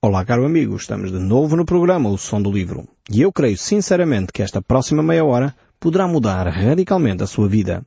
Olá, 0.00 0.24
caro 0.24 0.46
amigo, 0.46 0.76
estamos 0.76 1.10
de 1.10 1.18
novo 1.18 1.56
no 1.56 1.64
programa 1.64 2.08
O 2.08 2.16
Som 2.16 2.40
do 2.40 2.52
Livro. 2.52 2.86
E 3.10 3.20
eu 3.20 3.32
creio 3.32 3.58
sinceramente 3.58 4.32
que 4.32 4.44
esta 4.44 4.62
próxima 4.62 5.02
meia 5.02 5.24
hora 5.24 5.52
poderá 5.80 6.06
mudar 6.06 6.46
radicalmente 6.46 7.24
a 7.24 7.26
sua 7.26 7.48
vida. 7.48 7.84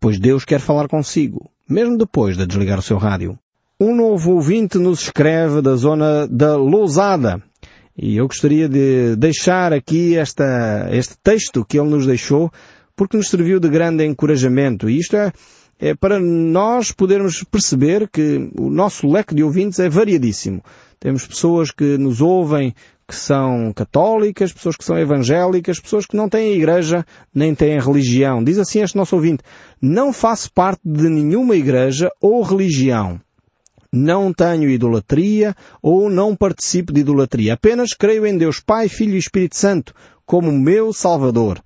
Pois 0.00 0.18
Deus 0.18 0.44
quer 0.44 0.58
falar 0.58 0.88
consigo, 0.88 1.48
mesmo 1.68 1.96
depois 1.96 2.36
de 2.36 2.46
desligar 2.46 2.80
o 2.80 2.82
seu 2.82 2.98
rádio. 2.98 3.38
Um 3.78 3.94
novo 3.94 4.32
ouvinte 4.32 4.76
nos 4.76 5.02
escreve 5.02 5.62
da 5.62 5.76
zona 5.76 6.26
da 6.26 6.56
Lousada. 6.56 7.40
E 7.96 8.16
eu 8.16 8.26
gostaria 8.26 8.68
de 8.68 9.14
deixar 9.14 9.72
aqui 9.72 10.16
esta, 10.16 10.88
este 10.90 11.14
texto 11.22 11.64
que 11.64 11.78
ele 11.78 11.90
nos 11.90 12.06
deixou, 12.08 12.50
porque 12.96 13.16
nos 13.16 13.28
serviu 13.28 13.60
de 13.60 13.68
grande 13.68 14.04
encorajamento. 14.04 14.90
E 14.90 14.98
isto 14.98 15.16
é, 15.16 15.32
é 15.78 15.94
para 15.94 16.18
nós 16.18 16.90
podermos 16.90 17.44
perceber 17.44 18.08
que 18.08 18.50
o 18.58 18.68
nosso 18.68 19.06
leque 19.06 19.32
de 19.32 19.44
ouvintes 19.44 19.78
é 19.78 19.88
variadíssimo. 19.88 20.60
Temos 21.02 21.26
pessoas 21.26 21.72
que 21.72 21.98
nos 21.98 22.20
ouvem 22.20 22.72
que 23.08 23.16
são 23.16 23.72
católicas, 23.72 24.52
pessoas 24.52 24.76
que 24.76 24.84
são 24.84 24.96
evangélicas, 24.96 25.80
pessoas 25.80 26.06
que 26.06 26.16
não 26.16 26.28
têm 26.28 26.54
igreja 26.54 27.04
nem 27.34 27.56
têm 27.56 27.80
religião. 27.80 28.44
Diz 28.44 28.56
assim 28.56 28.80
este 28.80 28.96
nosso 28.96 29.16
ouvinte, 29.16 29.42
não 29.80 30.12
faço 30.12 30.52
parte 30.52 30.80
de 30.84 31.08
nenhuma 31.08 31.56
igreja 31.56 32.08
ou 32.20 32.40
religião. 32.40 33.20
Não 33.92 34.32
tenho 34.32 34.70
idolatria 34.70 35.56
ou 35.82 36.08
não 36.08 36.36
participo 36.36 36.92
de 36.92 37.00
idolatria. 37.00 37.54
Apenas 37.54 37.94
creio 37.94 38.24
em 38.24 38.38
Deus 38.38 38.60
Pai, 38.60 38.88
Filho 38.88 39.16
e 39.16 39.18
Espírito 39.18 39.56
Santo 39.56 39.92
como 40.24 40.52
meu 40.52 40.92
Salvador. 40.92 41.60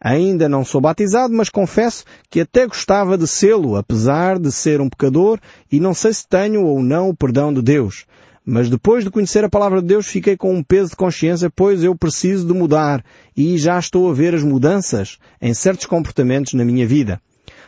Ainda 0.00 0.48
não 0.48 0.64
sou 0.64 0.80
batizado, 0.80 1.34
mas 1.34 1.50
confesso 1.50 2.04
que 2.30 2.40
até 2.40 2.66
gostava 2.66 3.18
de 3.18 3.26
sê-lo, 3.26 3.76
apesar 3.76 4.38
de 4.38 4.50
ser 4.50 4.80
um 4.80 4.88
pecador, 4.88 5.38
e 5.70 5.78
não 5.78 5.92
sei 5.92 6.14
se 6.14 6.26
tenho 6.26 6.64
ou 6.64 6.82
não 6.82 7.10
o 7.10 7.14
perdão 7.14 7.52
de 7.52 7.60
Deus. 7.60 8.06
Mas 8.46 8.68
depois 8.68 9.04
de 9.04 9.10
conhecer 9.10 9.42
a 9.42 9.48
palavra 9.48 9.80
de 9.80 9.88
Deus 9.88 10.06
fiquei 10.06 10.36
com 10.36 10.54
um 10.54 10.62
peso 10.62 10.90
de 10.90 10.96
consciência, 10.96 11.48
pois 11.48 11.82
eu 11.82 11.96
preciso 11.96 12.46
de 12.46 12.52
mudar 12.52 13.02
e 13.34 13.56
já 13.56 13.78
estou 13.78 14.10
a 14.10 14.12
ver 14.12 14.34
as 14.34 14.42
mudanças 14.42 15.18
em 15.40 15.54
certos 15.54 15.86
comportamentos 15.86 16.52
na 16.52 16.64
minha 16.64 16.86
vida. 16.86 17.20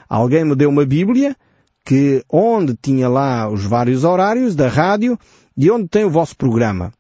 Alguém 0.08 0.44
me 0.44 0.54
deu 0.54 0.68
uma 0.68 0.84
Bíblia 0.84 1.34
que 1.84 2.22
onde 2.30 2.76
tinha 2.76 3.08
lá 3.08 3.48
os 3.48 3.64
vários 3.64 4.04
horários 4.04 4.54
da 4.54 4.68
rádio 4.68 5.18
e 5.56 5.70
onde 5.70 5.88
tem 5.88 6.04
o 6.04 6.10
vosso 6.10 6.36
programa. 6.36 6.92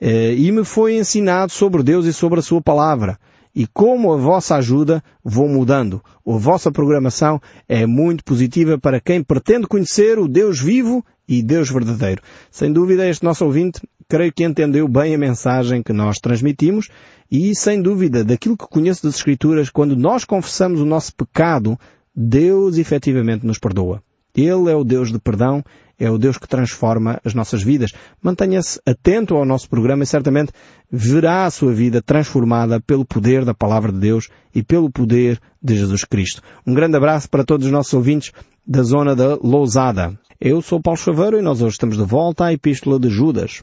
Eh, 0.00 0.34
e 0.34 0.50
me 0.50 0.64
foi 0.64 0.96
ensinado 0.96 1.52
sobre 1.52 1.82
Deus 1.82 2.06
e 2.06 2.12
sobre 2.12 2.40
a 2.40 2.42
sua 2.42 2.60
palavra. 2.60 3.18
E 3.54 3.66
como 3.66 4.12
a 4.12 4.16
vossa 4.16 4.56
ajuda, 4.56 5.02
vou 5.24 5.48
mudando. 5.48 6.02
A 6.26 6.36
vossa 6.36 6.70
programação 6.70 7.40
é 7.68 7.86
muito 7.86 8.22
positiva 8.24 8.78
para 8.78 9.00
quem 9.00 9.22
pretende 9.22 9.66
conhecer 9.66 10.18
o 10.18 10.28
Deus 10.28 10.60
vivo 10.60 11.04
e 11.28 11.42
Deus 11.42 11.70
verdadeiro. 11.70 12.22
Sem 12.50 12.72
dúvida, 12.72 13.08
este 13.08 13.24
nosso 13.24 13.44
ouvinte, 13.44 13.80
creio 14.08 14.32
que 14.32 14.44
entendeu 14.44 14.86
bem 14.86 15.14
a 15.14 15.18
mensagem 15.18 15.82
que 15.82 15.92
nós 15.92 16.18
transmitimos 16.18 16.88
e, 17.30 17.54
sem 17.54 17.82
dúvida, 17.82 18.24
daquilo 18.24 18.56
que 18.56 18.66
conheço 18.66 19.02
das 19.02 19.16
Escrituras, 19.16 19.70
quando 19.70 19.96
nós 19.96 20.24
confessamos 20.24 20.80
o 20.80 20.86
nosso 20.86 21.14
pecado, 21.14 21.78
Deus 22.14 22.78
efetivamente 22.78 23.44
nos 23.44 23.58
perdoa. 23.58 24.02
Ele 24.34 24.70
é 24.70 24.74
o 24.74 24.84
Deus 24.84 25.10
de 25.10 25.18
perdão, 25.18 25.64
é 25.98 26.10
o 26.10 26.18
Deus 26.18 26.36
que 26.36 26.46
transforma 26.46 27.18
as 27.24 27.34
nossas 27.34 27.62
vidas. 27.62 27.92
Mantenha-se 28.22 28.78
atento 28.86 29.34
ao 29.34 29.46
nosso 29.46 29.68
programa 29.68 30.02
e 30.02 30.06
certamente 30.06 30.52
verá 30.90 31.46
a 31.46 31.50
sua 31.50 31.72
vida 31.72 32.02
transformada 32.02 32.80
pelo 32.80 33.04
poder 33.04 33.44
da 33.44 33.54
Palavra 33.54 33.90
de 33.90 33.98
Deus 33.98 34.28
e 34.54 34.62
pelo 34.62 34.90
poder 34.90 35.40
de 35.62 35.76
Jesus 35.76 36.04
Cristo. 36.04 36.42
Um 36.66 36.74
grande 36.74 36.96
abraço 36.96 37.28
para 37.30 37.44
todos 37.44 37.66
os 37.66 37.72
nossos 37.72 37.94
ouvintes 37.94 38.30
da 38.66 38.82
zona 38.82 39.16
da 39.16 39.36
Lousada. 39.36 40.18
Eu 40.38 40.60
sou 40.60 40.82
Paulo 40.82 40.98
Chaveiro 40.98 41.38
e 41.38 41.42
nós 41.42 41.62
hoje 41.62 41.72
estamos 41.72 41.96
de 41.96 42.04
volta 42.04 42.44
à 42.44 42.52
Epístola 42.52 43.00
de 43.00 43.08
Judas. 43.08 43.62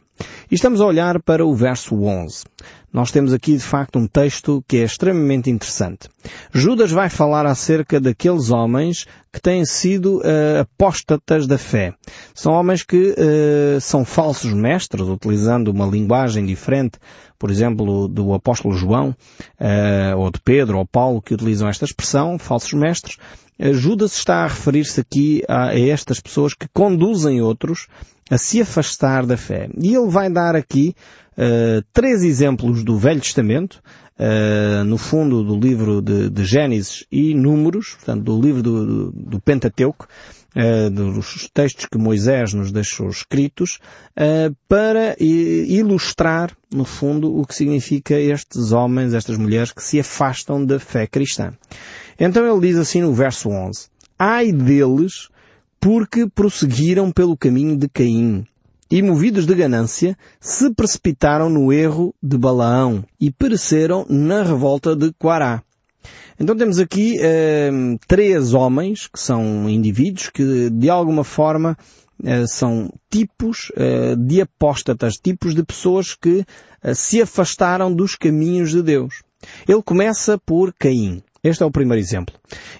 E 0.49 0.55
estamos 0.55 0.81
a 0.81 0.85
olhar 0.87 1.21
para 1.21 1.45
o 1.45 1.53
verso 1.53 1.93
11. 2.03 2.45
Nós 2.93 3.09
temos 3.09 3.33
aqui 3.33 3.57
de 3.57 3.63
facto 3.63 3.97
um 3.97 4.05
texto 4.05 4.63
que 4.67 4.77
é 4.77 4.83
extremamente 4.83 5.49
interessante. 5.49 6.07
Judas 6.53 6.91
vai 6.91 7.09
falar 7.09 7.43
acerca 7.47 7.99
daqueles 7.99 8.51
homens 8.51 9.07
que 9.31 9.41
têm 9.41 9.65
sido 9.65 10.19
uh, 10.19 10.61
apóstatas 10.61 11.47
da 11.47 11.57
fé. 11.57 11.95
São 12.35 12.53
homens 12.53 12.83
que 12.83 13.15
uh, 13.17 13.81
são 13.81 14.05
falsos 14.05 14.53
mestres, 14.53 15.07
utilizando 15.07 15.69
uma 15.69 15.87
linguagem 15.87 16.45
diferente, 16.45 16.99
por 17.39 17.49
exemplo, 17.49 18.07
do 18.07 18.31
apóstolo 18.31 18.75
João, 18.75 19.09
uh, 19.59 20.17
ou 20.17 20.29
de 20.29 20.39
Pedro 20.39 20.77
ou 20.77 20.85
Paulo, 20.85 21.19
que 21.19 21.33
utilizam 21.33 21.67
esta 21.67 21.85
expressão, 21.85 22.37
falsos 22.37 22.73
mestres, 22.73 23.17
Judas 23.59 24.15
está 24.15 24.43
a 24.43 24.47
referir-se 24.47 24.99
aqui 24.99 25.43
a, 25.47 25.69
a, 25.69 25.79
estas 25.79 26.19
pessoas 26.19 26.53
que 26.53 26.67
conduzem 26.73 27.41
outros 27.41 27.87
a 28.33 28.37
se 28.39 28.61
afastar 28.61 29.27
da 29.27 29.37
fé. 29.37 29.69
E 29.79 29.95
ele 29.95 30.09
vai 30.09 30.27
dar 30.27 30.55
aqui 30.55 30.95
uh, 31.37 31.85
três 31.93 32.23
exemplos 32.23 32.83
do 32.83 32.97
Velho 32.97 33.21
Testamento, 33.21 33.79
uh, 34.17 34.83
no 34.83 34.97
fundo 34.97 35.43
do 35.43 35.55
livro 35.55 36.01
de, 36.01 36.31
de, 36.31 36.43
Gênesis 36.43 37.05
e 37.11 37.35
Números, 37.35 37.91
portanto 37.93 38.23
do 38.23 38.41
livro 38.41 38.63
do, 38.63 38.85
do, 38.85 39.11
do 39.11 39.39
Pentateuco, 39.39 40.07
uh, 40.55 40.89
dos 40.89 41.47
textos 41.53 41.85
que 41.85 41.95
Moisés 41.95 42.55
nos 42.55 42.71
deixou 42.71 43.07
escritos, 43.07 43.79
para 44.67 45.15
ilustrar, 45.19 46.57
no 46.73 46.85
fundo, 46.85 47.39
o 47.39 47.45
que 47.45 47.53
significa 47.53 48.15
estes 48.15 48.71
homens, 48.71 49.13
estas 49.13 49.37
mulheres 49.37 49.71
que 49.71 49.83
se 49.83 49.99
afastam 49.99 50.65
da 50.65 50.79
fé 50.79 51.05
cristã. 51.05 51.53
Então 52.19 52.51
ele 52.51 52.67
diz 52.67 52.79
assim 52.79 53.01
no 53.01 53.13
verso 53.13 53.49
11, 53.49 53.89
Ai 54.17 54.51
deles, 54.51 55.29
porque 55.83 56.25
prosseguiram 56.25 57.11
pelo 57.11 57.35
caminho 57.35 57.75
de 57.75 57.89
Caim, 57.89 58.47
e 58.89 59.01
movidos 59.01 59.45
de 59.45 59.53
ganância, 59.53 60.17
se 60.39 60.73
precipitaram 60.73 61.49
no 61.49 61.73
erro 61.73 62.15
de 62.23 62.37
Balaão, 62.37 63.03
e 63.19 63.29
pereceram 63.29 64.05
na 64.07 64.43
revolta 64.43 64.95
de 64.95 65.11
Quará. 65.19 65.61
Então 66.39 66.55
temos 66.55 66.79
aqui 66.79 67.17
eh, 67.19 67.69
três 68.07 68.53
homens, 68.53 69.07
que 69.07 69.19
são 69.19 69.69
indivíduos, 69.69 70.29
que 70.29 70.69
de 70.69 70.89
alguma 70.89 71.25
forma 71.25 71.77
eh, 72.23 72.47
são 72.47 72.89
tipos 73.11 73.69
eh, 73.75 74.15
de 74.15 74.39
apóstatas, 74.39 75.15
tipos 75.15 75.53
de 75.53 75.63
pessoas 75.63 76.15
que 76.15 76.45
eh, 76.81 76.93
se 76.93 77.21
afastaram 77.21 77.93
dos 77.93 78.15
caminhos 78.15 78.71
de 78.71 78.81
Deus. 78.81 79.21
Ele 79.67 79.83
começa 79.83 80.37
por 80.37 80.73
Caim. 80.79 81.21
Este 81.43 81.61
é 81.61 81.65
o 81.65 81.71
primeiro 81.71 81.99
exemplo. 81.99 82.33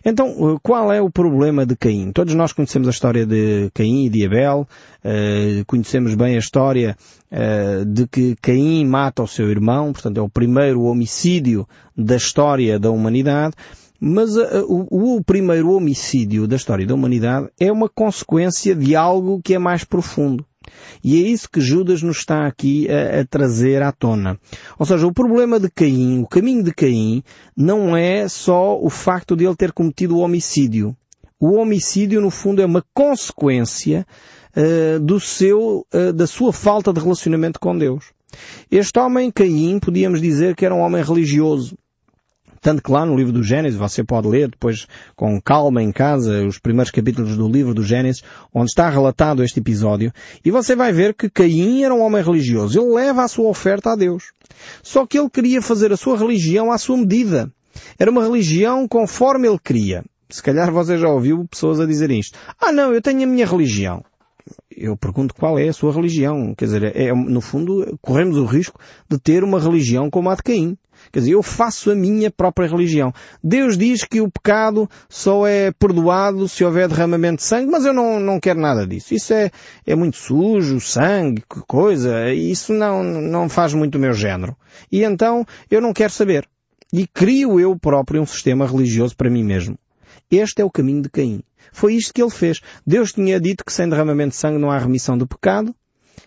Então, 0.05 0.27
eh, 0.27 0.57
qual 0.63 0.93
é 0.93 1.01
o 1.01 1.09
problema 1.09 1.65
de 1.65 1.75
Caim? 1.75 2.13
Todos 2.13 2.33
nós 2.33 2.53
conhecemos 2.53 2.87
a 2.87 2.91
história 2.91 3.25
de 3.25 3.69
Caim 3.73 4.05
e 4.05 4.09
de 4.09 4.25
Abel, 4.25 4.65
uh, 5.03 5.65
conhecemos 5.65 6.15
bem 6.15 6.35
a 6.35 6.39
história 6.39 6.95
uh, 7.29 7.83
de 7.85 8.07
que 8.07 8.37
Caim 8.41 8.85
mata 8.85 9.21
o 9.21 9.27
seu 9.27 9.49
irmão, 9.49 9.91
portanto 9.91 10.17
é 10.17 10.21
o 10.21 10.29
primeiro 10.29 10.83
homicídio 10.83 11.67
da 11.97 12.15
história 12.15 12.79
da 12.79 12.89
humanidade, 12.89 13.53
mas 13.99 14.35
o, 14.35 15.17
o 15.17 15.23
primeiro 15.23 15.71
homicídio 15.71 16.47
da 16.47 16.55
história 16.55 16.85
da 16.85 16.93
humanidade 16.93 17.49
é 17.59 17.69
uma 17.69 17.89
consequência 17.89 18.73
de 18.73 18.95
algo 18.95 19.41
que 19.41 19.53
é 19.53 19.59
mais 19.59 19.83
profundo. 19.83 20.45
E 21.03 21.23
é 21.23 21.27
isso 21.27 21.49
que 21.49 21.61
Judas 21.61 22.01
nos 22.01 22.17
está 22.17 22.45
aqui 22.45 22.87
a, 22.89 23.21
a, 23.21 23.25
trazer 23.25 23.81
à 23.81 23.91
tona. 23.91 24.39
Ou 24.77 24.85
seja, 24.85 25.05
o 25.05 25.13
problema 25.13 25.59
de 25.59 25.69
Caim, 25.69 26.21
o 26.21 26.27
caminho 26.27 26.63
de 26.63 26.73
Caim, 26.73 27.23
não 27.55 27.95
é 27.95 28.27
só 28.27 28.79
o 28.79 28.89
facto 28.89 29.35
de 29.35 29.45
ele 29.45 29.55
ter 29.55 29.71
cometido 29.71 30.15
o 30.15 30.19
homicídio. 30.19 30.95
O 31.39 31.55
homicídio, 31.55 32.21
no 32.21 32.29
fundo, 32.29 32.61
é 32.61 32.65
uma 32.65 32.83
consequência 32.93 34.05
uh, 34.55 34.99
do 34.99 35.19
seu, 35.19 35.85
uh, 35.93 36.13
da 36.13 36.25
sua 36.25 36.53
falta 36.53 36.93
de 36.93 37.01
relacionamento 37.01 37.59
com 37.59 37.77
Deus. 37.77 38.05
Este 38.71 38.97
homem, 38.99 39.29
Caim, 39.31 39.79
podíamos 39.79 40.21
dizer 40.21 40.55
que 40.55 40.65
era 40.65 40.73
um 40.73 40.79
homem 40.79 41.03
religioso. 41.03 41.77
Tanto 42.63 42.81
que 42.81 42.89
lá 42.89 43.05
no 43.05 43.17
livro 43.17 43.33
do 43.33 43.43
Gênesis, 43.43 43.77
você 43.77 44.05
pode 44.05 44.25
ler 44.25 44.49
depois 44.49 44.87
com 45.17 45.39
calma 45.41 45.83
em 45.83 45.91
casa 45.91 46.45
os 46.47 46.57
primeiros 46.57 46.91
capítulos 46.91 47.35
do 47.35 47.49
livro 47.49 47.73
do 47.73 47.83
Gênesis, 47.83 48.23
onde 48.53 48.69
está 48.69 48.89
relatado 48.89 49.43
este 49.43 49.59
episódio, 49.59 50.13
e 50.45 50.49
você 50.49 50.73
vai 50.73 50.93
ver 50.93 51.13
que 51.13 51.29
Caim 51.29 51.83
era 51.83 51.93
um 51.93 52.01
homem 52.01 52.23
religioso. 52.23 52.79
Ele 52.79 52.93
leva 52.93 53.23
a 53.23 53.27
sua 53.27 53.49
oferta 53.49 53.91
a 53.91 53.95
Deus. 53.97 54.31
Só 54.81 55.05
que 55.05 55.19
ele 55.19 55.29
queria 55.29 55.61
fazer 55.61 55.91
a 55.91 55.97
sua 55.97 56.17
religião 56.17 56.71
à 56.71 56.77
sua 56.77 56.95
medida. 56.95 57.51
Era 57.99 58.09
uma 58.09 58.23
religião 58.23 58.87
conforme 58.87 59.45
ele 59.45 59.59
queria. 59.61 60.01
Se 60.29 60.41
calhar 60.41 60.71
você 60.71 60.97
já 60.97 61.09
ouviu 61.09 61.45
pessoas 61.45 61.81
a 61.81 61.85
dizer 61.85 62.09
isto. 62.11 62.39
Ah 62.57 62.71
não, 62.71 62.93
eu 62.93 63.01
tenho 63.01 63.23
a 63.23 63.27
minha 63.27 63.45
religião 63.45 64.05
eu 64.75 64.97
pergunto 64.97 65.33
qual 65.33 65.57
é 65.57 65.67
a 65.67 65.73
sua 65.73 65.93
religião. 65.93 66.53
Quer 66.55 66.65
dizer, 66.65 66.95
é, 66.95 67.13
no 67.13 67.41
fundo, 67.41 67.97
corremos 68.01 68.37
o 68.37 68.45
risco 68.45 68.79
de 69.09 69.17
ter 69.17 69.43
uma 69.43 69.59
religião 69.59 70.09
como 70.09 70.29
a 70.29 70.35
de 70.35 70.43
Caim. 70.43 70.77
Quer 71.11 71.19
dizer, 71.19 71.31
eu 71.31 71.43
faço 71.43 71.91
a 71.91 71.95
minha 71.95 72.31
própria 72.31 72.67
religião. 72.67 73.13
Deus 73.43 73.77
diz 73.77 74.03
que 74.03 74.21
o 74.21 74.29
pecado 74.29 74.89
só 75.09 75.45
é 75.45 75.71
perdoado 75.71 76.47
se 76.47 76.63
houver 76.63 76.87
derramamento 76.87 77.37
de 77.37 77.43
sangue, 77.43 77.71
mas 77.71 77.85
eu 77.85 77.93
não, 77.93 78.19
não 78.19 78.39
quero 78.39 78.59
nada 78.59 78.85
disso. 78.85 79.13
Isso 79.13 79.33
é, 79.33 79.51
é 79.85 79.95
muito 79.95 80.17
sujo, 80.17 80.79
sangue, 80.79 81.41
que 81.41 81.61
coisa. 81.67 82.31
Isso 82.33 82.73
não, 82.73 83.03
não 83.03 83.49
faz 83.49 83.73
muito 83.73 83.95
o 83.95 84.01
meu 84.01 84.13
género. 84.13 84.55
E 84.91 85.03
então 85.03 85.45
eu 85.69 85.81
não 85.81 85.93
quero 85.93 86.11
saber. 86.11 86.47
E 86.91 87.07
crio 87.07 87.59
eu 87.59 87.77
próprio 87.77 88.21
um 88.21 88.25
sistema 88.25 88.67
religioso 88.67 89.15
para 89.15 89.29
mim 89.29 89.43
mesmo. 89.43 89.77
Este 90.29 90.61
é 90.61 90.65
o 90.65 90.71
caminho 90.71 91.01
de 91.01 91.09
Caim. 91.09 91.41
Foi 91.71 91.95
isto 91.95 92.13
que 92.13 92.21
ele 92.21 92.29
fez. 92.29 92.61
Deus 92.85 93.13
tinha 93.13 93.39
dito 93.39 93.65
que 93.65 93.73
sem 93.73 93.89
derramamento 93.89 94.29
de 94.31 94.35
sangue 94.35 94.59
não 94.59 94.69
há 94.69 94.77
remissão 94.77 95.17
do 95.17 95.27
pecado. 95.27 95.75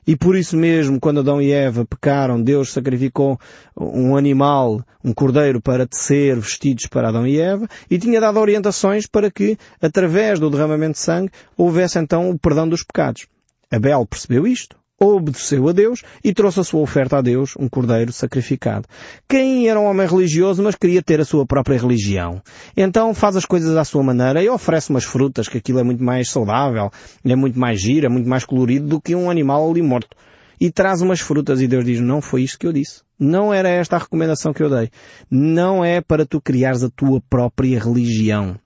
E 0.07 0.17
por 0.17 0.37
isso 0.37 0.57
mesmo, 0.57 1.01
quando 1.01 1.21
Adão 1.21 1.43
e 1.43 1.51
Eva 1.51 1.85
pecaram, 1.85 2.41
Deus 2.41 2.73
sacrificou 2.73 3.39
um 3.77 4.17
animal, 4.17 4.85
um 5.05 5.13
cordeiro, 5.13 5.61
para 5.61 5.87
tecer 5.87 6.37
vestidos 6.37 6.87
para 6.87 7.09
Adão 7.09 7.27
e 7.27 7.41
Eva, 7.41 7.67
e 7.91 7.99
tinha 7.99 8.21
dado 8.21 8.39
orientações 8.39 9.07
para 9.07 9.31
que, 9.31 9.59
através 9.83 10.39
do 10.39 10.49
derramamento 10.51 10.93
de 10.93 10.99
sangue, 10.99 11.31
houvesse 11.57 11.99
então 11.99 12.31
o 12.31 12.39
perdão 12.39 12.69
dos 12.69 12.85
pecados. 12.85 13.27
Abel 13.71 14.07
percebeu 14.07 14.47
isto, 14.47 14.77
obedeceu 14.99 15.69
a 15.69 15.73
Deus 15.73 16.03
e 16.25 16.33
trouxe 16.33 16.61
a 16.61 16.65
sua 16.65 16.81
oferta 16.81 17.19
a 17.19 17.23
Deus, 17.23 17.55
um 17.59 17.69
cordeiro 17.69 18.13
sacrificado. 18.13 18.89
Caim 19.29 19.67
era 19.67 19.79
um 19.79 19.85
homem 19.85 20.07
religioso, 20.07 20.63
mas 20.63 20.75
queria 20.75 21.03
ter 21.03 21.21
a 21.21 21.25
sua 21.25 21.47
própria 21.47 21.79
religião. 21.79 22.41
Então 22.77 23.13
faz 23.15 23.37
as 23.37 23.45
coisas 23.45 23.77
à 23.77 23.85
sua 23.85 24.03
maneira 24.03 24.43
e 24.43 24.49
oferece 24.49 24.91
umas 24.91 25.05
frutas, 25.05 25.49
que 25.49 25.59
aquilo 25.59 25.79
é 25.79 25.83
muito 25.83 26.03
mais 26.03 26.29
saudável, 26.31 26.91
é 27.25 27.37
muito 27.37 27.59
mais 27.59 27.81
giro, 27.81 28.07
é 28.07 28.09
muito 28.09 28.29
mais 28.29 28.45
colorido 28.45 28.87
do 28.87 29.01
que 29.01 29.15
um 29.15 29.31
animal 29.31 29.71
ali 29.71 29.83
morto. 29.83 30.17
E 30.59 30.71
traz 30.71 31.03
umas 31.03 31.21
frutas 31.21 31.61
e 31.61 31.69
Deus 31.69 31.85
diz, 31.85 32.01
não 32.01 32.23
foi 32.23 32.43
isto 32.43 32.59
que 32.59 32.67
eu 32.67 32.73
disse. 32.73 33.03
Não 33.19 33.53
era 33.53 33.69
esta 33.69 33.97
a 33.97 33.99
recomendação 33.99 34.55
que 34.55 34.63
eu 34.63 34.71
dei. 34.71 34.91
Não 35.31 35.85
é 35.85 36.01
para 36.01 36.25
tu 36.25 36.41
criares 36.41 36.83
a 36.83 36.89
tua 36.89 37.21
própria 37.29 37.79
religião. 37.79 38.59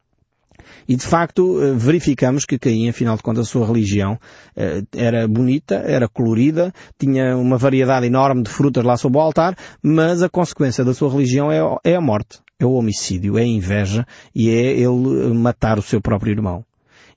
E 0.89 0.97
de 0.97 1.05
facto 1.05 1.63
eh, 1.63 1.73
verificamos 1.73 2.45
que 2.45 2.59
Caim, 2.59 2.89
afinal 2.89 3.17
de 3.17 3.23
contas, 3.23 3.47
a 3.47 3.51
sua 3.51 3.67
religião 3.67 4.19
eh, 4.57 4.83
era 4.95 5.27
bonita, 5.27 5.77
era 5.77 6.09
colorida, 6.09 6.73
tinha 6.99 7.37
uma 7.37 7.57
variedade 7.57 8.07
enorme 8.07 8.43
de 8.43 8.51
frutas 8.51 8.85
lá 8.85 8.97
sob 8.97 9.17
o 9.17 9.21
altar, 9.21 9.57
mas 9.83 10.23
a 10.23 10.29
consequência 10.29 10.85
da 10.85 10.95
sua 10.95 11.11
religião 11.11 11.51
é, 11.51 11.61
é 11.85 11.95
a 11.95 12.01
morte, 12.01 12.41
é 12.59 12.67
o 12.67 12.73
homicídio, 12.73 13.39
é 13.39 13.43
a 13.43 13.47
inveja 13.47 14.07
e 14.35 14.51
é 14.51 14.73
ele 14.73 15.33
matar 15.35 15.79
o 15.79 15.83
seu 15.83 16.01
próprio 16.01 16.33
irmão. 16.33 16.65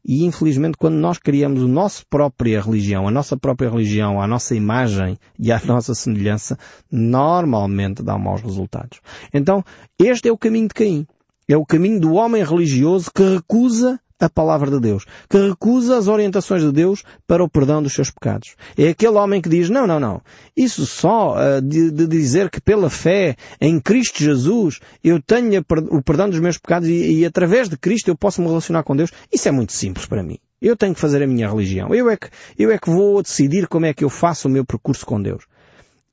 E 0.06 0.26
infelizmente 0.26 0.78
quando 0.78 0.96
nós 0.96 1.18
criamos 1.18 1.64
a 1.64 1.68
nossa 1.68 2.04
própria 2.10 2.62
religião, 2.62 3.08
a 3.08 3.12
nossa 3.12 3.38
própria 3.38 3.70
religião, 3.70 4.22
a 4.22 4.28
nossa 4.28 4.54
imagem 4.54 5.18
e 5.40 5.52
a 5.52 5.60
nossa 5.66 5.96
semelhança, 5.96 6.58
normalmente 6.92 8.04
dá 8.04 8.18
maus 8.18 8.42
resultados. 8.42 9.00
Então, 9.34 9.64
este 9.98 10.28
é 10.28 10.32
o 10.32 10.38
caminho 10.38 10.68
de 10.68 10.74
Caim. 10.74 11.08
É 11.48 11.58
o 11.58 11.66
caminho 11.66 12.00
do 12.00 12.14
homem 12.14 12.44
religioso 12.44 13.12
que 13.14 13.24
recusa 13.24 14.00
a 14.20 14.30
palavra 14.30 14.72
de 14.72 14.80
Deus, 14.80 15.06
que 15.30 15.38
recusa 15.38 15.98
as 15.98 16.08
orientações 16.08 16.62
de 16.62 16.72
Deus 16.72 17.04
para 17.28 17.44
o 17.44 17.50
perdão 17.50 17.84
dos 17.84 17.94
seus 17.94 18.10
pecados. 18.10 18.56
É 18.78 18.90
aquele 18.90 19.18
homem 19.18 19.42
que 19.42 19.50
diz, 19.50 19.70
não, 19.70 19.86
não, 19.86 20.00
não, 20.00 20.22
isso 20.56 20.86
só 20.86 21.36
uh, 21.36 21.62
de, 21.62 21.92
de, 21.92 22.08
dizer 22.08 22.50
que 22.50 22.62
pela 22.62 22.90
fé 22.90 23.36
em 23.60 23.80
Cristo 23.80 24.24
Jesus 24.24 24.80
eu 25.04 25.22
tenho 25.22 25.64
o 25.92 26.02
perdão 26.02 26.30
dos 26.30 26.40
meus 26.40 26.58
pecados 26.58 26.88
e, 26.88 27.20
e 27.20 27.26
através 27.26 27.70
de 27.70 27.78
Cristo 27.78 28.08
eu 28.08 28.18
posso 28.18 28.42
me 28.42 28.48
relacionar 28.48 28.84
com 28.84 28.96
Deus, 28.96 29.12
isso 29.32 29.48
é 29.48 29.52
muito 29.52 29.74
simples 29.74 30.06
para 30.06 30.24
mim. 30.24 30.38
Eu 30.62 30.78
tenho 30.78 30.94
que 30.94 31.02
fazer 31.02 31.22
a 31.22 31.28
minha 31.28 31.50
religião. 31.50 31.94
Eu 31.94 32.10
é 32.10 32.16
que, 32.16 32.30
eu 32.58 32.72
é 32.72 32.78
que 32.78 32.90
vou 32.90 33.22
decidir 33.22 33.68
como 33.68 33.86
é 33.86 33.94
que 33.94 34.04
eu 34.04 34.10
faço 34.10 34.48
o 34.48 34.52
meu 34.52 34.64
percurso 34.66 35.06
com 35.06 35.22
Deus. 35.22 35.44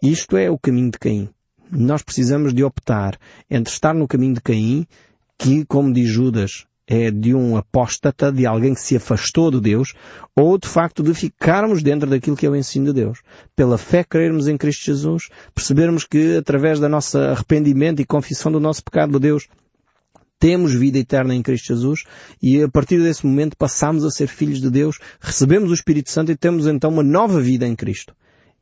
Isto 0.03 0.37
é 0.37 0.51
o 0.51 0.59
caminho 0.59 0.91
de 0.91 0.99
Caim. 0.99 1.29
Nós 1.71 2.03
precisamos 2.03 2.53
de 2.53 2.65
optar 2.65 3.17
entre 3.49 3.73
estar 3.73 3.95
no 3.95 4.09
caminho 4.09 4.35
de 4.35 4.41
Caim 4.41 4.89
que, 5.41 5.65
como 5.65 5.91
diz 5.91 6.07
Judas, 6.07 6.67
é 6.87 7.11
de 7.11 7.35
um 7.35 7.57
apóstata, 7.57 8.31
de 8.31 8.45
alguém 8.45 8.75
que 8.75 8.81
se 8.81 8.95
afastou 8.95 9.51
de 9.51 9.59
Deus, 9.59 9.95
ou 10.37 10.59
de 10.59 10.69
facto 10.69 11.03
de 11.03 11.15
ficarmos 11.15 11.83
dentro 11.83 12.11
daquilo 12.11 12.37
que 12.37 12.45
é 12.45 12.51
o 12.51 12.55
ensino 12.55 12.87
de 12.87 12.93
Deus. 12.93 13.21
Pela 13.57 13.79
fé 13.79 14.05
crermos 14.05 14.49
em 14.49 14.59
Cristo 14.59 14.85
Jesus, 14.85 15.31
percebermos 15.55 16.05
que 16.05 16.37
através 16.37 16.79
da 16.79 16.91
nossa 16.91 17.31
arrependimento 17.31 18.03
e 18.03 18.05
confissão 18.05 18.53
do 18.53 18.61
nosso 18.61 18.85
pecado 18.85 19.13
de 19.13 19.19
Deus, 19.19 19.49
temos 20.39 20.75
vida 20.75 20.99
eterna 20.99 21.35
em 21.35 21.43
Cristo 21.43 21.69
Jesus 21.69 22.05
e 22.43 22.63
a 22.63 22.69
partir 22.69 23.01
desse 23.01 23.25
momento 23.25 23.57
passamos 23.57 24.05
a 24.05 24.11
ser 24.11 24.27
filhos 24.27 24.61
de 24.61 24.69
Deus, 24.69 24.99
recebemos 25.21 25.71
o 25.71 25.75
Espírito 25.75 26.11
Santo 26.11 26.33
e 26.33 26.37
temos 26.37 26.67
então 26.67 26.91
uma 26.91 27.03
nova 27.03 27.41
vida 27.41 27.67
em 27.67 27.75
Cristo. 27.75 28.15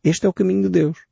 Este 0.05 0.27
é 0.27 0.29
o 0.29 0.33
caminho 0.33 0.63
de 0.63 0.69
Deus 0.69 1.08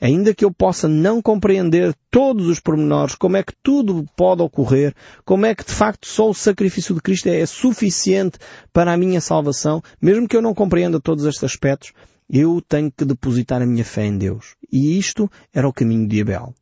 ainda 0.00 0.34
que 0.34 0.44
eu 0.44 0.52
possa 0.52 0.88
não 0.88 1.22
compreender 1.22 1.94
todos 2.10 2.46
os 2.48 2.60
pormenores, 2.60 3.14
como 3.14 3.36
é 3.36 3.42
que 3.42 3.54
tudo 3.62 4.04
pode 4.16 4.42
ocorrer, 4.42 4.94
como 5.24 5.46
é 5.46 5.54
que 5.54 5.64
de 5.64 5.72
facto 5.72 6.06
só 6.06 6.30
o 6.30 6.34
sacrifício 6.34 6.94
de 6.94 7.00
Cristo 7.00 7.28
é 7.28 7.44
suficiente 7.46 8.38
para 8.72 8.92
a 8.92 8.96
minha 8.96 9.20
salvação, 9.20 9.82
mesmo 10.00 10.28
que 10.28 10.36
eu 10.36 10.42
não 10.42 10.54
compreenda 10.54 11.00
todos 11.00 11.24
estes 11.24 11.44
aspectos, 11.44 11.92
eu 12.28 12.60
tenho 12.66 12.90
que 12.90 13.04
depositar 13.04 13.60
a 13.62 13.66
minha 13.66 13.84
fé 13.84 14.06
em 14.06 14.16
Deus. 14.16 14.56
E 14.70 14.98
isto 14.98 15.30
era 15.52 15.68
o 15.68 15.72
caminho 15.72 16.08
de 16.08 16.20
Abel. 16.20 16.54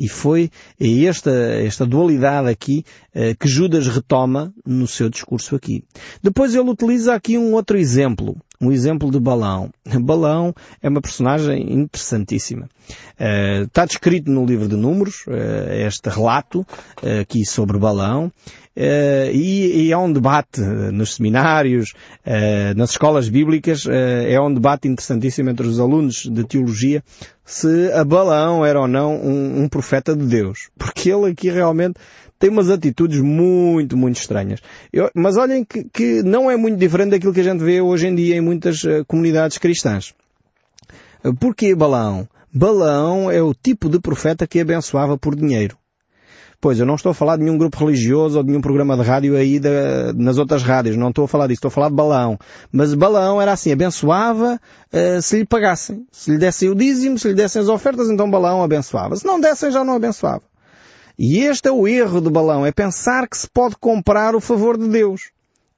E 0.00 0.08
foi 0.08 0.50
esta, 1.06 1.30
esta 1.30 1.84
dualidade 1.84 2.48
aqui 2.48 2.86
eh, 3.14 3.34
que 3.34 3.46
Judas 3.46 3.86
retoma 3.86 4.50
no 4.66 4.86
seu 4.86 5.10
discurso 5.10 5.54
aqui. 5.54 5.84
Depois 6.22 6.54
ele 6.54 6.70
utiliza 6.70 7.14
aqui 7.14 7.36
um 7.36 7.52
outro 7.52 7.76
exemplo 7.76 8.34
um 8.60 8.70
exemplo 8.70 9.10
de 9.10 9.18
Balão. 9.18 9.70
Balão 10.02 10.54
é 10.82 10.88
uma 10.88 11.00
personagem 11.00 11.72
interessantíssima. 11.72 12.68
Uh, 13.18 13.64
está 13.64 13.86
descrito 13.86 14.30
no 14.30 14.44
livro 14.44 14.68
de 14.68 14.76
Números, 14.76 15.24
uh, 15.26 15.72
este 15.86 16.10
relato 16.10 16.66
aqui 17.22 17.46
sobre 17.46 17.78
Balão, 17.78 18.30
e, 19.32 19.86
e, 19.86 19.92
há 19.92 19.98
um 19.98 20.12
debate 20.12 20.60
nos 20.60 21.14
seminários, 21.16 21.92
nas 22.76 22.90
escolas 22.90 23.28
bíblicas, 23.28 23.86
é 23.86 24.40
um 24.40 24.52
debate 24.52 24.88
interessantíssimo 24.88 25.50
entre 25.50 25.66
os 25.66 25.78
alunos 25.78 26.24
de 26.24 26.44
teologia 26.44 27.02
se 27.50 27.92
a 27.92 28.04
Balão 28.04 28.64
era 28.64 28.80
ou 28.80 28.86
não 28.86 29.16
um, 29.16 29.64
um 29.64 29.68
profeta 29.68 30.14
de 30.14 30.24
Deus. 30.24 30.70
Porque 30.78 31.10
ele 31.10 31.32
aqui 31.32 31.50
realmente 31.50 31.94
tem 32.38 32.48
umas 32.48 32.70
atitudes 32.70 33.20
muito, 33.20 33.96
muito 33.96 34.16
estranhas. 34.16 34.60
Eu, 34.92 35.10
mas 35.14 35.36
olhem 35.36 35.64
que, 35.64 35.84
que, 35.84 36.22
não 36.22 36.50
é 36.50 36.56
muito 36.56 36.78
diferente 36.78 37.10
daquilo 37.10 37.34
que 37.34 37.40
a 37.40 37.44
gente 37.44 37.62
vê 37.62 37.80
hoje 37.80 38.06
em 38.06 38.14
dia 38.14 38.36
em 38.36 38.40
muitas 38.40 38.82
uh, 38.84 39.04
comunidades 39.06 39.58
cristãs. 39.58 40.14
Uh, 41.24 41.34
porquê? 41.34 41.74
Balaão 41.74 43.30
é 43.30 43.42
o 43.42 43.52
tipo 43.52 43.88
de 43.88 44.00
profeta 44.00 44.46
que 44.46 44.60
abençoava 44.60 45.18
por 45.18 45.36
dinheiro. 45.36 45.76
Pois, 46.60 46.78
eu 46.78 46.84
não 46.84 46.94
estou 46.94 47.10
a 47.10 47.14
falar 47.14 47.36
de 47.36 47.44
nenhum 47.44 47.56
grupo 47.56 47.78
religioso 47.78 48.36
ou 48.36 48.42
de 48.42 48.50
nenhum 48.50 48.60
programa 48.60 48.94
de 48.94 49.02
rádio 49.02 49.34
aí 49.34 49.58
nas 50.14 50.36
outras 50.36 50.62
rádios. 50.62 50.94
Não 50.94 51.08
estou 51.08 51.24
a 51.24 51.28
falar 51.28 51.46
disso. 51.46 51.58
Estou 51.58 51.68
a 51.68 51.72
falar 51.72 51.88
de 51.88 51.94
Balaão. 51.94 52.38
Mas 52.70 52.92
Balaão 52.92 53.40
era 53.40 53.52
assim, 53.52 53.72
abençoava 53.72 54.60
uh, 54.92 55.22
se 55.22 55.38
lhe 55.38 55.46
pagassem. 55.46 56.06
Se 56.12 56.30
lhe 56.30 56.38
dessem 56.38 56.68
o 56.68 56.74
dízimo, 56.74 57.18
se 57.18 57.28
lhe 57.28 57.34
dessem 57.34 57.62
as 57.62 57.68
ofertas, 57.68 58.10
então 58.10 58.30
Balaão 58.30 58.62
abençoava. 58.62 59.16
Se 59.16 59.24
não 59.24 59.40
dessem, 59.40 59.70
já 59.70 59.82
não 59.82 59.94
abençoava. 59.94 60.42
E 61.18 61.40
este 61.40 61.68
é 61.68 61.72
o 61.72 61.86
erro 61.86 62.18
de 62.18 62.30
Balão, 62.30 62.64
é 62.64 62.72
pensar 62.72 63.28
que 63.28 63.36
se 63.36 63.46
pode 63.46 63.76
comprar 63.76 64.34
o 64.34 64.40
favor 64.40 64.78
de 64.78 64.88
Deus. 64.88 65.30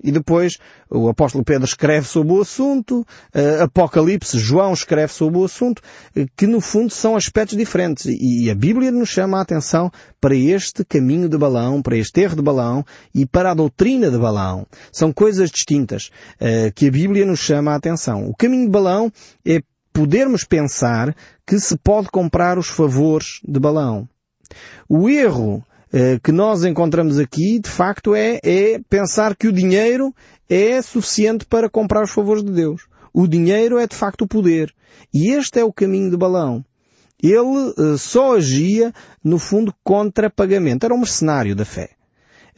E 0.02 0.10
depois 0.10 0.58
o 0.90 1.08
apóstolo 1.08 1.44
Pedro 1.44 1.64
escreve 1.64 2.06
sobre 2.06 2.32
o 2.32 2.40
assunto, 2.40 3.00
uh, 3.00 3.62
Apocalipse, 3.62 4.38
João 4.38 4.72
escreve 4.72 5.12
sobre 5.12 5.38
o 5.38 5.44
assunto, 5.44 5.80
uh, 6.16 6.26
que 6.36 6.46
no 6.46 6.60
fundo 6.60 6.92
são 6.92 7.16
aspectos 7.16 7.56
diferentes. 7.56 8.06
E, 8.06 8.50
a 8.50 8.54
Bíblia 8.54 8.90
nos 8.90 9.08
chama 9.08 9.38
a 9.38 9.42
atenção 9.42 9.90
para 10.20 10.34
este 10.34 10.84
caminho 10.84 11.28
de 11.28 11.38
Balão, 11.38 11.80
para 11.82 11.96
este 11.96 12.20
erro 12.20 12.36
de 12.36 12.42
Balão 12.42 12.84
e 13.14 13.24
para 13.26 13.50
a 13.50 13.54
doutrina 13.54 14.10
de 14.10 14.18
Balão. 14.18 14.66
São 14.90 15.12
coisas 15.12 15.50
distintas 15.50 16.10
uh, 16.40 16.72
que 16.74 16.88
a 16.88 16.90
Bíblia 16.90 17.24
nos 17.24 17.40
chama 17.40 17.72
a 17.72 17.76
atenção. 17.76 18.28
O 18.28 18.34
caminho 18.34 18.66
de 18.66 18.70
Balão 18.70 19.12
é 19.44 19.62
podermos 19.92 20.44
pensar 20.44 21.14
que 21.46 21.58
se 21.58 21.76
pode 21.76 22.08
comprar 22.08 22.58
os 22.58 22.68
favores 22.68 23.40
de 23.46 23.60
Balão. 23.60 24.08
O 24.88 25.08
erro 25.08 25.62
eh, 25.62 25.71
que 26.22 26.32
nós 26.32 26.64
encontramos 26.64 27.18
aqui, 27.18 27.58
de 27.58 27.68
facto, 27.68 28.14
é, 28.14 28.40
é 28.42 28.80
pensar 28.88 29.36
que 29.36 29.46
o 29.46 29.52
dinheiro 29.52 30.14
é 30.48 30.80
suficiente 30.80 31.44
para 31.44 31.68
comprar 31.68 32.04
os 32.04 32.10
favores 32.10 32.42
de 32.42 32.52
Deus. 32.52 32.86
O 33.12 33.26
dinheiro 33.26 33.78
é 33.78 33.86
de 33.86 33.94
facto 33.94 34.22
o 34.22 34.28
poder. 34.28 34.72
E 35.12 35.30
este 35.30 35.60
é 35.60 35.64
o 35.64 35.72
caminho 35.72 36.10
de 36.10 36.16
Balão. 36.16 36.64
Ele 37.22 37.74
eh, 37.78 37.96
só 37.98 38.36
agia, 38.36 38.92
no 39.22 39.38
fundo, 39.38 39.72
contra 39.84 40.28
pagamento. 40.28 40.84
Era 40.84 40.94
um 40.94 40.98
mercenário 40.98 41.54
da 41.54 41.64
fé. 41.64 41.90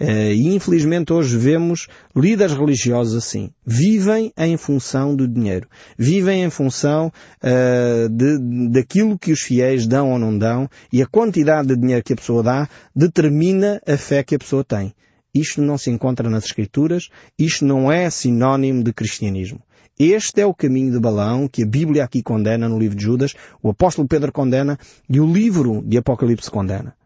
Uh, 0.01 0.33
e 0.33 0.55
infelizmente 0.55 1.13
hoje 1.13 1.37
vemos 1.37 1.87
líderes 2.17 2.57
religiosos 2.57 3.15
assim. 3.15 3.51
Vivem 3.65 4.33
em 4.37 4.57
função 4.57 5.15
do 5.15 5.29
dinheiro. 5.29 5.69
Vivem 5.97 6.43
em 6.43 6.51
função 6.51 7.13
uh, 7.43 8.09
de, 8.09 8.71
daquilo 8.71 9.17
que 9.17 9.31
os 9.31 9.41
fiéis 9.41 9.87
dão 9.87 10.11
ou 10.11 10.19
não 10.19 10.37
dão 10.37 10.69
e 10.93 11.01
a 11.01 11.07
quantidade 11.07 11.69
de 11.69 11.77
dinheiro 11.77 12.03
que 12.03 12.13
a 12.13 12.17
pessoa 12.17 12.43
dá 12.43 12.69
determina 12.95 13.81
a 13.87 13.97
fé 13.97 14.25
que 14.25 14.35
a 14.35 14.39
pessoa 14.39 14.65
tem. 14.65 14.93
Isto 15.33 15.63
não 15.63 15.79
se 15.79 15.91
encontra 15.91 16.29
nas 16.29 16.45
Escrituras, 16.45 17.09
isto 17.39 17.65
não 17.65 17.91
é 17.91 18.11
sinónimo 18.11 18.83
de 18.83 18.93
cristianismo. 18.93 19.61
Este 19.99 20.41
é 20.41 20.47
o 20.47 20.55
caminho 20.55 20.91
de 20.91 20.99
Balão 20.99 21.47
que 21.47 21.63
a 21.63 21.67
Bíblia 21.67 22.03
aqui 22.03 22.21
condena 22.21 22.69
no 22.69 22.79
livro 22.79 22.97
de 22.97 23.05
Judas, 23.05 23.35
o 23.63 23.71
apóstolo 23.71 24.09
Pedro 24.09 24.33
condena 24.33 24.77
e 25.09 25.21
o 25.21 25.33
livro 25.33 25.83
de 25.87 25.99
Apocalipse 25.99 26.51
condena. 26.51 26.97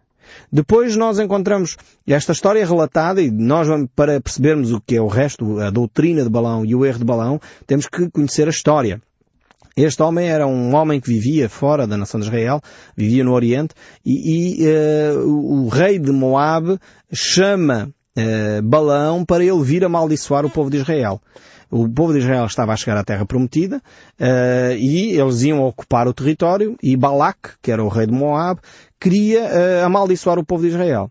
Depois 0.51 0.97
nós 0.97 1.19
encontramos 1.19 1.77
esta 2.07 2.33
história 2.33 2.65
relatada 2.65 3.21
e 3.21 3.31
nós, 3.31 3.69
para 3.95 4.21
percebermos 4.21 4.73
o 4.73 4.81
que 4.81 4.97
é 4.97 5.01
o 5.01 5.09
resto, 5.09 5.61
a 5.61 5.71
doutrina 5.71 6.23
de 6.23 6.31
Balão 6.31 6.65
e 6.65 6.75
o 6.75 6.85
erro 6.85 6.99
de 6.99 7.05
Balão, 7.05 7.41
temos 7.67 7.87
que 7.87 8.11
conhecer 8.11 8.47
a 8.47 8.51
história. 8.51 9.01
Este 9.79 10.03
homem 10.03 10.29
era 10.29 10.45
um 10.45 10.75
homem 10.75 11.01
que 11.01 11.07
vivia 11.07 11.49
fora 11.49 11.87
da 11.87 11.97
nação 11.97 12.19
de 12.19 12.27
Israel, 12.27 12.61
vivia 12.97 13.23
no 13.23 13.33
Oriente, 13.33 13.75
e, 14.05 14.65
e 14.65 14.67
uh, 14.67 15.21
o, 15.25 15.69
rei 15.69 16.01
de 16.01 16.11
Moab 16.11 16.81
chama 17.13 17.89
uh, 18.19 18.63
Balão 18.63 19.25
para 19.25 19.45
ele 19.45 19.63
vir 19.63 19.85
amaldiçoar 19.85 20.45
o 20.45 20.51
povo 20.51 20.69
de 20.69 20.79
Israel. 20.79 21.21
o 21.71 21.89
povo 21.89 22.13
de 22.13 22.19
Israel 22.19 22.47
estava 22.47 22.73
a 22.73 22.77
chegar 22.77 22.97
à 22.97 23.05
terra 23.05 23.25
prometida 23.25 23.77
uh, 24.21 24.75
e 24.77 25.13
eles 25.17 25.43
iam 25.43 25.63
ocupar 25.63 26.09
o 26.09 26.15
território 26.15 26.77
e 26.83 26.97
Balac, 26.97 27.39
que 27.63 27.71
era 27.71 27.85
o 27.85 27.89
rei 27.89 28.09
de 28.09 28.13
Moab, 28.13 28.61
queria 29.01 29.43
uh, 29.43 29.87
amaldiçoar 29.87 30.39
o 30.39 30.45
povo 30.45 30.63
de 30.63 30.69
Israel. 30.69 31.11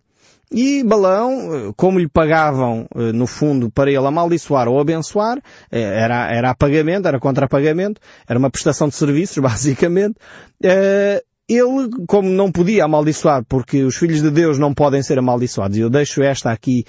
E 0.49 0.81
Balão, 0.81 1.73
como 1.75 1.99
lhe 1.99 2.07
pagavam, 2.07 2.87
no 3.13 3.27
fundo, 3.27 3.69
para 3.69 3.91
ele 3.91 4.05
amaldiçoar 4.05 4.69
ou 4.69 4.79
abençoar, 4.79 5.41
era, 5.69 6.33
era 6.33 6.51
a 6.51 6.55
pagamento, 6.55 7.05
era 7.05 7.19
contra 7.19 7.49
pagamento, 7.49 7.99
era 8.25 8.39
uma 8.39 8.49
prestação 8.49 8.87
de 8.87 8.95
serviços, 8.95 9.39
basicamente, 9.43 10.15
ele, 11.49 11.89
como 12.07 12.29
não 12.29 12.49
podia 12.51 12.85
amaldiçoar, 12.85 13.43
porque 13.47 13.83
os 13.83 13.95
filhos 13.95 14.21
de 14.21 14.29
Deus 14.29 14.57
não 14.57 14.73
podem 14.73 15.01
ser 15.01 15.19
amaldiçoados, 15.19 15.77
eu 15.77 15.89
deixo 15.89 16.21
esta 16.21 16.51
aqui 16.51 16.85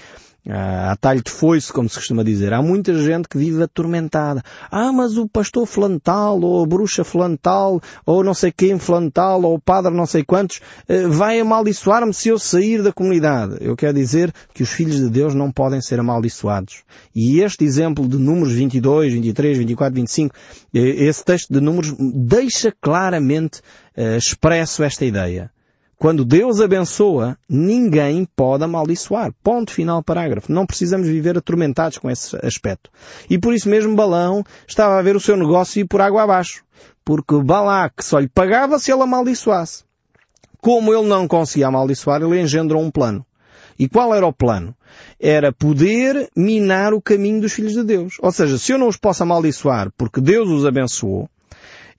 a 0.47 0.95
talho 0.95 1.21
de 1.21 1.31
foice, 1.31 1.71
como 1.71 1.89
se 1.89 1.95
costuma 1.95 2.23
dizer. 2.23 2.53
Há 2.53 2.61
muita 2.61 2.93
gente 2.95 3.27
que 3.27 3.37
vive 3.37 3.63
atormentada. 3.63 4.43
Ah, 4.71 4.91
mas 4.91 5.17
o 5.17 5.27
pastor 5.27 5.65
flantal, 5.65 6.39
ou 6.41 6.63
a 6.63 6.67
bruxa 6.67 7.03
flantal, 7.03 7.81
ou 8.05 8.23
não 8.23 8.33
sei 8.33 8.51
quem 8.51 8.79
flantal, 8.79 9.41
ou 9.43 9.55
o 9.55 9.59
padre 9.59 9.93
não 9.93 10.05
sei 10.05 10.23
quantos, 10.23 10.61
eh, 10.87 11.07
vai 11.07 11.39
amaldiçoar-me 11.39 12.13
se 12.13 12.29
eu 12.29 12.39
sair 12.39 12.81
da 12.81 12.91
comunidade. 12.91 13.57
Eu 13.61 13.75
quero 13.75 13.93
dizer 13.93 14.33
que 14.53 14.63
os 14.63 14.69
filhos 14.69 14.97
de 14.97 15.09
Deus 15.09 15.33
não 15.35 15.51
podem 15.51 15.81
ser 15.81 15.99
amaldiçoados. 15.99 16.83
E 17.13 17.41
este 17.41 17.63
exemplo 17.63 18.07
de 18.07 18.17
números 18.17 18.53
22, 18.53 19.13
23, 19.13 19.57
24, 19.57 19.95
25, 19.95 20.35
esse 20.73 21.23
texto 21.23 21.53
de 21.53 21.59
números 21.59 21.95
deixa 21.99 22.73
claramente 22.81 23.59
uh, 23.97 24.17
expresso 24.17 24.83
esta 24.83 25.05
ideia. 25.05 25.51
Quando 25.99 26.23
Deus 26.23 26.61
abençoa, 26.61 27.37
ninguém 27.49 28.25
pode 28.33 28.63
amaldiçoar. 28.63 29.33
Ponto 29.43 29.69
final 29.73 30.01
parágrafo. 30.01 30.49
Não 30.49 30.65
precisamos 30.65 31.05
viver 31.05 31.37
atormentados 31.37 31.97
com 31.97 32.09
esse 32.09 32.37
aspecto. 32.41 32.89
E 33.29 33.37
por 33.37 33.53
isso 33.53 33.67
mesmo 33.67 33.97
Balão 33.97 34.41
estava 34.65 34.97
a 34.97 35.01
ver 35.01 35.17
o 35.17 35.19
seu 35.19 35.35
negócio 35.35 35.81
ir 35.81 35.85
por 35.85 35.99
água 35.99 36.23
abaixo. 36.23 36.63
Porque 37.03 37.43
Balac 37.43 38.01
só 38.01 38.17
lhe 38.17 38.29
pagava 38.29 38.79
se 38.79 38.93
ele 38.93 39.03
amaldiçoasse. 39.03 39.83
Como 40.61 40.93
ele 40.93 41.05
não 41.05 41.27
conseguia 41.27 41.67
amaldiçoar, 41.67 42.21
ele 42.21 42.39
engendrou 42.39 42.81
um 42.81 42.89
plano. 42.89 43.25
E 43.77 43.89
qual 43.89 44.15
era 44.15 44.25
o 44.25 44.31
plano? 44.31 44.73
Era 45.19 45.51
poder 45.51 46.29
minar 46.33 46.93
o 46.93 47.01
caminho 47.01 47.41
dos 47.41 47.51
filhos 47.51 47.73
de 47.73 47.83
Deus. 47.83 48.15
Ou 48.21 48.31
seja, 48.31 48.57
se 48.57 48.71
eu 48.71 48.77
não 48.77 48.87
os 48.87 48.95
posso 48.95 49.23
amaldiçoar 49.23 49.91
porque 49.97 50.21
Deus 50.21 50.47
os 50.47 50.65
abençoou, 50.65 51.29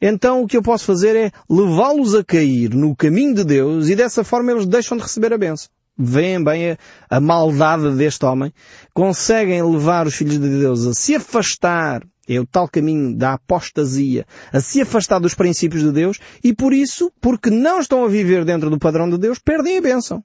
então 0.00 0.42
o 0.42 0.46
que 0.46 0.56
eu 0.56 0.62
posso 0.62 0.84
fazer 0.84 1.14
é 1.14 1.30
levá-los 1.48 2.14
a 2.14 2.24
cair 2.24 2.74
no 2.74 2.96
caminho 2.96 3.34
de 3.34 3.44
Deus 3.44 3.88
e 3.88 3.94
dessa 3.94 4.24
forma 4.24 4.52
eles 4.52 4.66
deixam 4.66 4.96
de 4.96 5.02
receber 5.02 5.32
a 5.32 5.38
benção. 5.38 5.68
Veem 5.98 6.42
bem 6.42 6.70
a, 6.70 6.78
a 7.10 7.20
maldade 7.20 7.94
deste 7.96 8.24
homem. 8.24 8.52
Conseguem 8.94 9.62
levar 9.62 10.06
os 10.06 10.14
filhos 10.14 10.40
de 10.40 10.48
Deus 10.48 10.86
a 10.86 10.94
se 10.94 11.14
afastar 11.14 12.02
é 12.28 12.38
o 12.38 12.46
tal 12.46 12.68
caminho 12.68 13.16
da 13.16 13.32
apostasia, 13.32 14.24
a 14.52 14.60
se 14.60 14.80
afastar 14.80 15.18
dos 15.18 15.34
princípios 15.34 15.82
de 15.82 15.90
Deus 15.90 16.20
e 16.44 16.54
por 16.54 16.72
isso, 16.72 17.10
porque 17.20 17.50
não 17.50 17.80
estão 17.80 18.04
a 18.04 18.08
viver 18.08 18.44
dentro 18.44 18.70
do 18.70 18.78
padrão 18.78 19.10
de 19.10 19.18
Deus, 19.18 19.40
perdem 19.40 19.78
a 19.78 19.80
bênção 19.80 20.22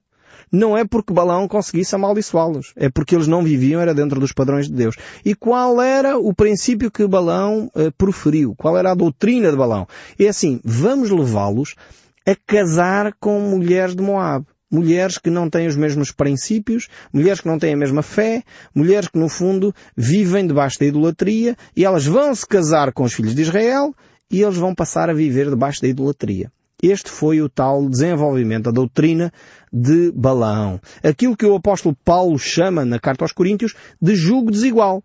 não 0.51 0.77
é 0.77 0.85
porque 0.85 1.13
Balão 1.13 1.47
conseguisse 1.47 1.95
amaldiçoá-los. 1.95 2.73
É 2.75 2.89
porque 2.89 3.15
eles 3.15 3.27
não 3.27 3.43
viviam, 3.43 3.81
era 3.81 3.93
dentro 3.93 4.19
dos 4.19 4.31
padrões 4.31 4.67
de 4.67 4.73
Deus. 4.73 4.95
E 5.23 5.35
qual 5.35 5.81
era 5.81 6.17
o 6.17 6.33
princípio 6.33 6.91
que 6.91 7.07
Balão 7.07 7.71
uh, 7.75 7.91
proferiu? 7.97 8.55
Qual 8.55 8.77
era 8.77 8.91
a 8.91 8.95
doutrina 8.95 9.51
de 9.51 9.57
Balão? 9.57 9.87
É 10.19 10.27
assim, 10.27 10.59
vamos 10.63 11.09
levá-los 11.09 11.75
a 12.27 12.35
casar 12.35 13.13
com 13.19 13.39
mulheres 13.39 13.95
de 13.95 14.01
Moab. 14.01 14.45
Mulheres 14.71 15.17
que 15.19 15.29
não 15.29 15.49
têm 15.49 15.67
os 15.67 15.75
mesmos 15.75 16.11
princípios, 16.11 16.87
mulheres 17.13 17.39
que 17.39 17.47
não 17.47 17.59
têm 17.59 17.75
a 17.75 17.77
mesma 17.77 18.01
fé, 18.01 18.43
mulheres 18.73 19.07
que 19.07 19.17
no 19.17 19.29
fundo 19.29 19.73
vivem 19.95 20.45
debaixo 20.45 20.79
da 20.79 20.87
idolatria 20.87 21.55
e 21.75 21.85
elas 21.85 22.05
vão 22.05 22.33
se 22.33 22.45
casar 22.45 22.91
com 22.91 23.03
os 23.03 23.13
filhos 23.13 23.35
de 23.35 23.43
Israel 23.43 23.93
e 24.29 24.41
eles 24.41 24.57
vão 24.57 24.73
passar 24.73 25.09
a 25.09 25.13
viver 25.13 25.49
debaixo 25.49 25.81
da 25.81 25.87
idolatria. 25.87 26.51
Este 26.87 27.09
foi 27.09 27.41
o 27.41 27.49
tal 27.49 27.89
desenvolvimento, 27.89 28.69
a 28.69 28.71
doutrina 28.71 29.31
de 29.71 30.11
Balaão. 30.11 30.79
Aquilo 31.03 31.35
que 31.35 31.45
o 31.45 31.55
apóstolo 31.55 31.95
Paulo 32.05 32.37
chama 32.37 32.85
na 32.85 32.99
carta 32.99 33.23
aos 33.23 33.31
Coríntios 33.31 33.73
de 34.01 34.15
jugo 34.15 34.51
desigual. 34.51 35.03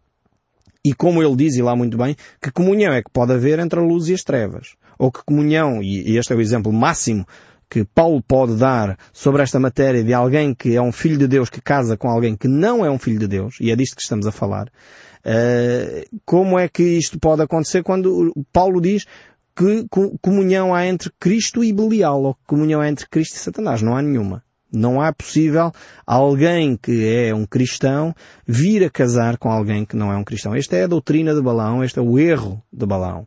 E 0.84 0.94
como 0.94 1.22
ele 1.22 1.36
diz, 1.36 1.56
e 1.56 1.62
lá 1.62 1.76
muito 1.76 1.96
bem, 1.96 2.16
que 2.40 2.50
comunhão 2.50 2.92
é 2.92 3.02
que 3.02 3.10
pode 3.10 3.32
haver 3.32 3.58
entre 3.58 3.80
a 3.80 3.82
luz 3.82 4.08
e 4.08 4.14
as 4.14 4.22
trevas. 4.22 4.74
Ou 4.98 5.10
que 5.10 5.24
comunhão, 5.24 5.82
e 5.82 6.16
este 6.16 6.32
é 6.32 6.36
o 6.36 6.40
exemplo 6.40 6.72
máximo 6.72 7.26
que 7.70 7.84
Paulo 7.84 8.20
pode 8.20 8.56
dar 8.56 8.98
sobre 9.12 9.42
esta 9.42 9.60
matéria 9.60 10.02
de 10.02 10.12
alguém 10.12 10.52
que 10.52 10.74
é 10.74 10.82
um 10.82 10.90
filho 10.90 11.16
de 11.16 11.28
Deus 11.28 11.48
que 11.48 11.60
casa 11.60 11.96
com 11.96 12.08
alguém 12.08 12.36
que 12.36 12.48
não 12.48 12.84
é 12.84 12.90
um 12.90 12.98
filho 12.98 13.20
de 13.20 13.28
Deus, 13.28 13.56
e 13.60 13.70
é 13.70 13.76
disto 13.76 13.94
que 13.94 14.02
estamos 14.02 14.26
a 14.26 14.32
falar, 14.32 14.66
uh, 14.66 16.18
como 16.24 16.58
é 16.58 16.68
que 16.68 16.82
isto 16.82 17.18
pode 17.20 17.42
acontecer 17.42 17.84
quando 17.84 18.34
Paulo 18.52 18.80
diz 18.80 19.06
que 19.56 19.86
comunhão 20.20 20.74
há 20.74 20.86
entre 20.86 21.10
Cristo 21.18 21.62
e 21.62 21.72
Belial, 21.72 22.22
ou 22.22 22.36
comunhão 22.46 22.80
há 22.80 22.88
entre 22.88 23.08
Cristo 23.08 23.36
e 23.36 23.38
Satanás. 23.38 23.82
Não 23.82 23.96
há 23.96 24.02
nenhuma. 24.02 24.42
Não 24.72 25.00
há 25.00 25.12
possível 25.12 25.72
alguém 26.06 26.76
que 26.76 27.06
é 27.08 27.34
um 27.34 27.44
cristão 27.44 28.14
vir 28.46 28.84
a 28.84 28.90
casar 28.90 29.36
com 29.36 29.50
alguém 29.50 29.84
que 29.84 29.96
não 29.96 30.12
é 30.12 30.16
um 30.16 30.22
cristão. 30.22 30.54
Esta 30.54 30.76
é 30.76 30.84
a 30.84 30.86
doutrina 30.86 31.34
de 31.34 31.42
Balão, 31.42 31.82
este 31.82 31.98
é 31.98 32.02
o 32.02 32.18
erro 32.18 32.62
de 32.72 32.86
Balão. 32.86 33.26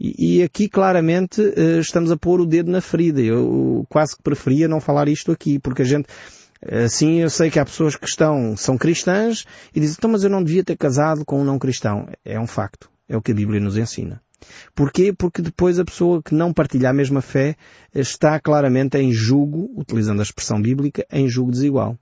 E, 0.00 0.38
e 0.38 0.42
aqui 0.42 0.68
claramente 0.68 1.40
uh, 1.40 1.80
estamos 1.80 2.12
a 2.12 2.16
pôr 2.16 2.40
o 2.40 2.46
dedo 2.46 2.70
na 2.70 2.80
ferida. 2.80 3.20
Eu 3.20 3.84
quase 3.88 4.16
que 4.16 4.22
preferia 4.22 4.68
não 4.68 4.80
falar 4.80 5.08
isto 5.08 5.32
aqui, 5.32 5.58
porque 5.58 5.82
a 5.82 5.84
gente, 5.84 6.06
assim 6.84 7.20
eu 7.20 7.30
sei 7.30 7.50
que 7.50 7.58
há 7.58 7.64
pessoas 7.64 7.96
que 7.96 8.06
estão, 8.06 8.56
são 8.56 8.78
cristãs 8.78 9.44
e 9.74 9.80
dizem, 9.80 9.96
então 9.98 10.10
mas 10.10 10.22
eu 10.22 10.30
não 10.30 10.44
devia 10.44 10.62
ter 10.62 10.76
casado 10.76 11.24
com 11.24 11.40
um 11.40 11.44
não 11.44 11.58
cristão. 11.58 12.08
É 12.24 12.38
um 12.38 12.46
facto. 12.46 12.88
É 13.08 13.16
o 13.16 13.22
que 13.22 13.32
a 13.32 13.34
Bíblia 13.34 13.60
nos 13.60 13.76
ensina. 13.76 14.22
Porquê? 14.74 15.12
Porque 15.12 15.42
depois 15.42 15.78
a 15.78 15.84
pessoa 15.84 16.22
que 16.22 16.34
não 16.34 16.52
partilha 16.52 16.90
a 16.90 16.92
mesma 16.92 17.20
fé 17.20 17.56
está 17.94 18.38
claramente 18.40 18.98
em 18.98 19.12
julgo, 19.12 19.70
utilizando 19.76 20.20
a 20.20 20.22
expressão 20.22 20.60
bíblica, 20.60 21.06
em 21.10 21.28
julgo 21.28 21.50
desigual. 21.50 21.96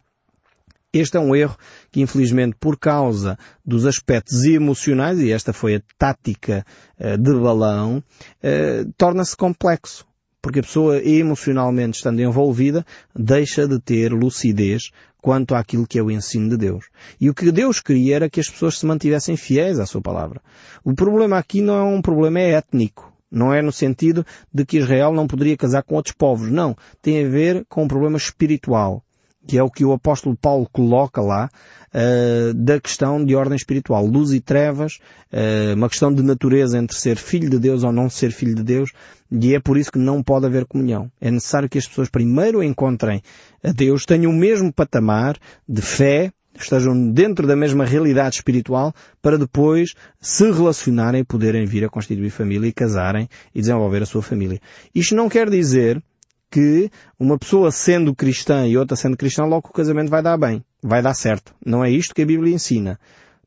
Este 0.92 1.16
é 1.16 1.20
um 1.20 1.36
erro 1.36 1.56
que, 1.92 2.00
infelizmente, 2.00 2.56
por 2.58 2.76
causa 2.76 3.38
dos 3.64 3.86
aspectos 3.86 4.44
emocionais, 4.44 5.20
e 5.20 5.30
esta 5.30 5.52
foi 5.52 5.76
a 5.76 5.82
tática 5.96 6.66
uh, 6.98 7.16
de 7.16 7.32
balão, 7.34 7.98
uh, 7.98 8.92
torna-se 8.96 9.36
complexo 9.36 10.04
porque 10.42 10.60
a 10.60 10.62
pessoa 10.62 11.02
emocionalmente 11.02 11.98
estando 11.98 12.20
envolvida 12.20 12.84
deixa 13.14 13.68
de 13.68 13.78
ter 13.78 14.12
lucidez 14.12 14.90
quanto 15.20 15.54
àquilo 15.54 15.86
que 15.86 15.98
é 15.98 16.02
o 16.02 16.10
ensino 16.10 16.48
de 16.48 16.56
Deus. 16.56 16.86
E 17.20 17.28
o 17.28 17.34
que 17.34 17.50
Deus 17.52 17.80
queria 17.80 18.16
era 18.16 18.30
que 18.30 18.40
as 18.40 18.48
pessoas 18.48 18.78
se 18.78 18.86
mantivessem 18.86 19.36
fiéis 19.36 19.78
à 19.78 19.86
sua 19.86 20.00
palavra. 20.00 20.40
O 20.84 20.94
problema 20.94 21.38
aqui 21.38 21.60
não 21.60 21.74
é 21.74 21.82
um 21.82 22.02
problema 22.02 22.40
étnico. 22.40 23.12
Não 23.30 23.54
é 23.54 23.62
no 23.62 23.70
sentido 23.70 24.26
de 24.52 24.64
que 24.64 24.78
Israel 24.78 25.12
não 25.12 25.26
poderia 25.26 25.56
casar 25.56 25.82
com 25.82 25.94
outros 25.94 26.14
povos. 26.14 26.50
Não. 26.50 26.76
Tem 27.00 27.24
a 27.24 27.28
ver 27.28 27.64
com 27.68 27.84
um 27.84 27.88
problema 27.88 28.16
espiritual 28.16 29.04
que 29.46 29.58
é 29.58 29.62
o 29.62 29.70
que 29.70 29.84
o 29.84 29.92
apóstolo 29.92 30.36
Paulo 30.36 30.68
coloca 30.70 31.20
lá, 31.20 31.48
uh, 31.94 32.54
da 32.54 32.80
questão 32.80 33.24
de 33.24 33.34
ordem 33.34 33.56
espiritual. 33.56 34.04
Luz 34.04 34.32
e 34.32 34.40
trevas, 34.40 34.98
uh, 35.32 35.74
uma 35.74 35.88
questão 35.88 36.12
de 36.12 36.22
natureza 36.22 36.78
entre 36.78 36.96
ser 36.96 37.16
filho 37.16 37.50
de 37.50 37.58
Deus 37.58 37.82
ou 37.82 37.92
não 37.92 38.08
ser 38.08 38.30
filho 38.32 38.54
de 38.54 38.62
Deus, 38.62 38.92
e 39.30 39.54
é 39.54 39.60
por 39.60 39.76
isso 39.76 39.92
que 39.92 39.98
não 39.98 40.22
pode 40.22 40.46
haver 40.46 40.66
comunhão. 40.66 41.10
É 41.20 41.30
necessário 41.30 41.68
que 41.68 41.78
as 41.78 41.86
pessoas 41.86 42.08
primeiro 42.08 42.62
encontrem 42.62 43.22
a 43.62 43.72
Deus, 43.72 44.04
tenham 44.04 44.30
o 44.30 44.34
mesmo 44.34 44.72
patamar 44.72 45.36
de 45.68 45.82
fé, 45.82 46.32
estejam 46.58 47.10
dentro 47.10 47.46
da 47.46 47.56
mesma 47.56 47.84
realidade 47.84 48.36
espiritual, 48.36 48.92
para 49.22 49.38
depois 49.38 49.94
se 50.20 50.50
relacionarem 50.50 51.24
poderem 51.24 51.64
vir 51.64 51.84
a 51.84 51.88
constituir 51.88 52.30
família 52.30 52.68
e 52.68 52.72
casarem 52.72 53.28
e 53.54 53.60
desenvolver 53.60 54.02
a 54.02 54.06
sua 54.06 54.22
família. 54.22 54.60
Isto 54.94 55.14
não 55.14 55.28
quer 55.28 55.48
dizer 55.48 56.02
que 56.50 56.90
uma 57.18 57.38
pessoa 57.38 57.70
sendo 57.70 58.14
cristã 58.14 58.66
e 58.66 58.76
outra 58.76 58.96
sendo 58.96 59.16
cristã, 59.16 59.44
logo 59.44 59.68
o 59.68 59.72
casamento 59.72 60.10
vai 60.10 60.22
dar 60.22 60.36
bem, 60.36 60.64
vai 60.82 61.00
dar 61.00 61.14
certo. 61.14 61.54
Não 61.64 61.84
é 61.84 61.90
isto 61.90 62.14
que 62.14 62.22
a 62.22 62.26
Bíblia 62.26 62.54
ensina. 62.54 62.98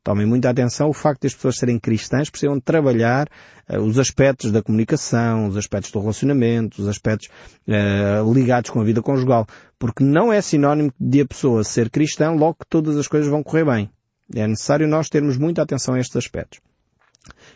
Tomem 0.04 0.26
muita 0.26 0.50
atenção, 0.50 0.90
o 0.90 0.92
facto 0.92 1.22
de 1.22 1.28
as 1.28 1.34
pessoas 1.34 1.56
serem 1.56 1.78
cristãs 1.78 2.28
precisam 2.28 2.60
trabalhar 2.60 3.26
uh, 3.70 3.78
os 3.78 3.98
aspectos 3.98 4.52
da 4.52 4.62
comunicação, 4.62 5.48
os 5.48 5.56
aspectos 5.56 5.90
do 5.90 5.98
relacionamento, 5.98 6.82
os 6.82 6.88
aspectos 6.88 7.28
uh, 7.66 8.32
ligados 8.32 8.70
com 8.70 8.82
a 8.82 8.84
vida 8.84 9.00
conjugal. 9.00 9.46
Porque 9.78 10.04
não 10.04 10.30
é 10.30 10.42
sinónimo 10.42 10.92
de 11.00 11.22
a 11.22 11.26
pessoa 11.26 11.64
ser 11.64 11.88
cristã 11.88 12.32
logo 12.32 12.56
que 12.60 12.66
todas 12.68 12.98
as 12.98 13.08
coisas 13.08 13.30
vão 13.30 13.42
correr 13.42 13.64
bem. 13.64 13.90
É 14.34 14.46
necessário 14.46 14.86
nós 14.86 15.08
termos 15.08 15.38
muita 15.38 15.62
atenção 15.62 15.94
a 15.94 15.98
estes 15.98 16.16
aspectos. 16.16 16.60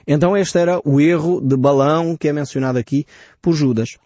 Então 0.07 0.35
este 0.35 0.59
era 0.59 0.81
o 0.87 0.99
erro 0.99 1.43
de 1.43 1.55
balão 1.55 2.17
que 2.17 2.28
é 2.28 2.33
mencionado 2.33 2.78
aqui 2.78 3.05
por 3.43 3.52
Judas. 3.52 3.99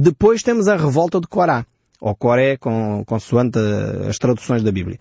Depois 0.00 0.44
temos 0.44 0.68
a 0.68 0.76
revolta 0.76 1.20
de 1.20 1.26
Corá 1.26 1.66
ou 2.00 2.14
Coré, 2.14 2.56
com, 2.56 3.02
consoante 3.04 3.58
as 4.08 4.16
traduções 4.16 4.62
da 4.62 4.70
Bíblia. 4.70 4.96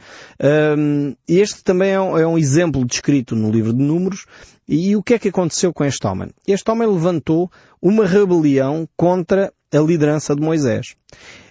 Um, 0.76 1.16
este 1.28 1.64
também 1.64 1.92
é 1.92 2.02
um, 2.02 2.18
é 2.18 2.26
um, 2.26 2.36
exemplo 2.36 2.84
descrito 2.84 3.36
no 3.36 3.52
livro 3.52 3.74
de 3.74 3.84
Números. 3.84 4.26
E 4.68 4.96
o 4.96 5.04
que 5.04 5.14
é 5.14 5.20
que 5.20 5.30
aconteceu 5.30 5.72
com 5.72 5.86
este 5.86 6.08
homem? 6.08 6.32
Este 6.48 6.72
homem 6.72 6.88
levantou 6.88 7.52
uma 7.80 8.08
rebelião 8.08 8.90
contra 8.98 9.54
a 9.72 9.78
liderança 9.78 10.36
de 10.36 10.42
Moisés. 10.42 10.96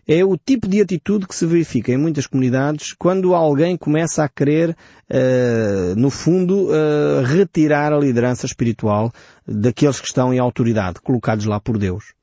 É 0.08 0.24
o 0.24 0.36
tipo 0.36 0.66
de 0.66 0.80
atitude 0.80 1.28
que 1.28 1.34
se 1.34 1.46
verifica 1.46 1.92
em 1.92 1.96
muitas 1.96 2.26
comunidades 2.26 2.94
quando 2.98 3.32
alguém 3.32 3.76
começa 3.76 4.24
a 4.24 4.28
querer, 4.28 4.70
uh, 4.70 5.94
no 5.96 6.10
fundo, 6.10 6.66
uh, 6.66 7.22
retirar 7.24 7.92
a 7.92 7.98
liderança 7.98 8.44
espiritual 8.44 9.12
daqueles 9.46 10.00
que 10.00 10.08
estão 10.08 10.34
em 10.34 10.40
autoridade, 10.40 11.00
colocados 11.00 11.44
lá 11.44 11.60
por 11.60 11.78
Deus. 11.78 12.15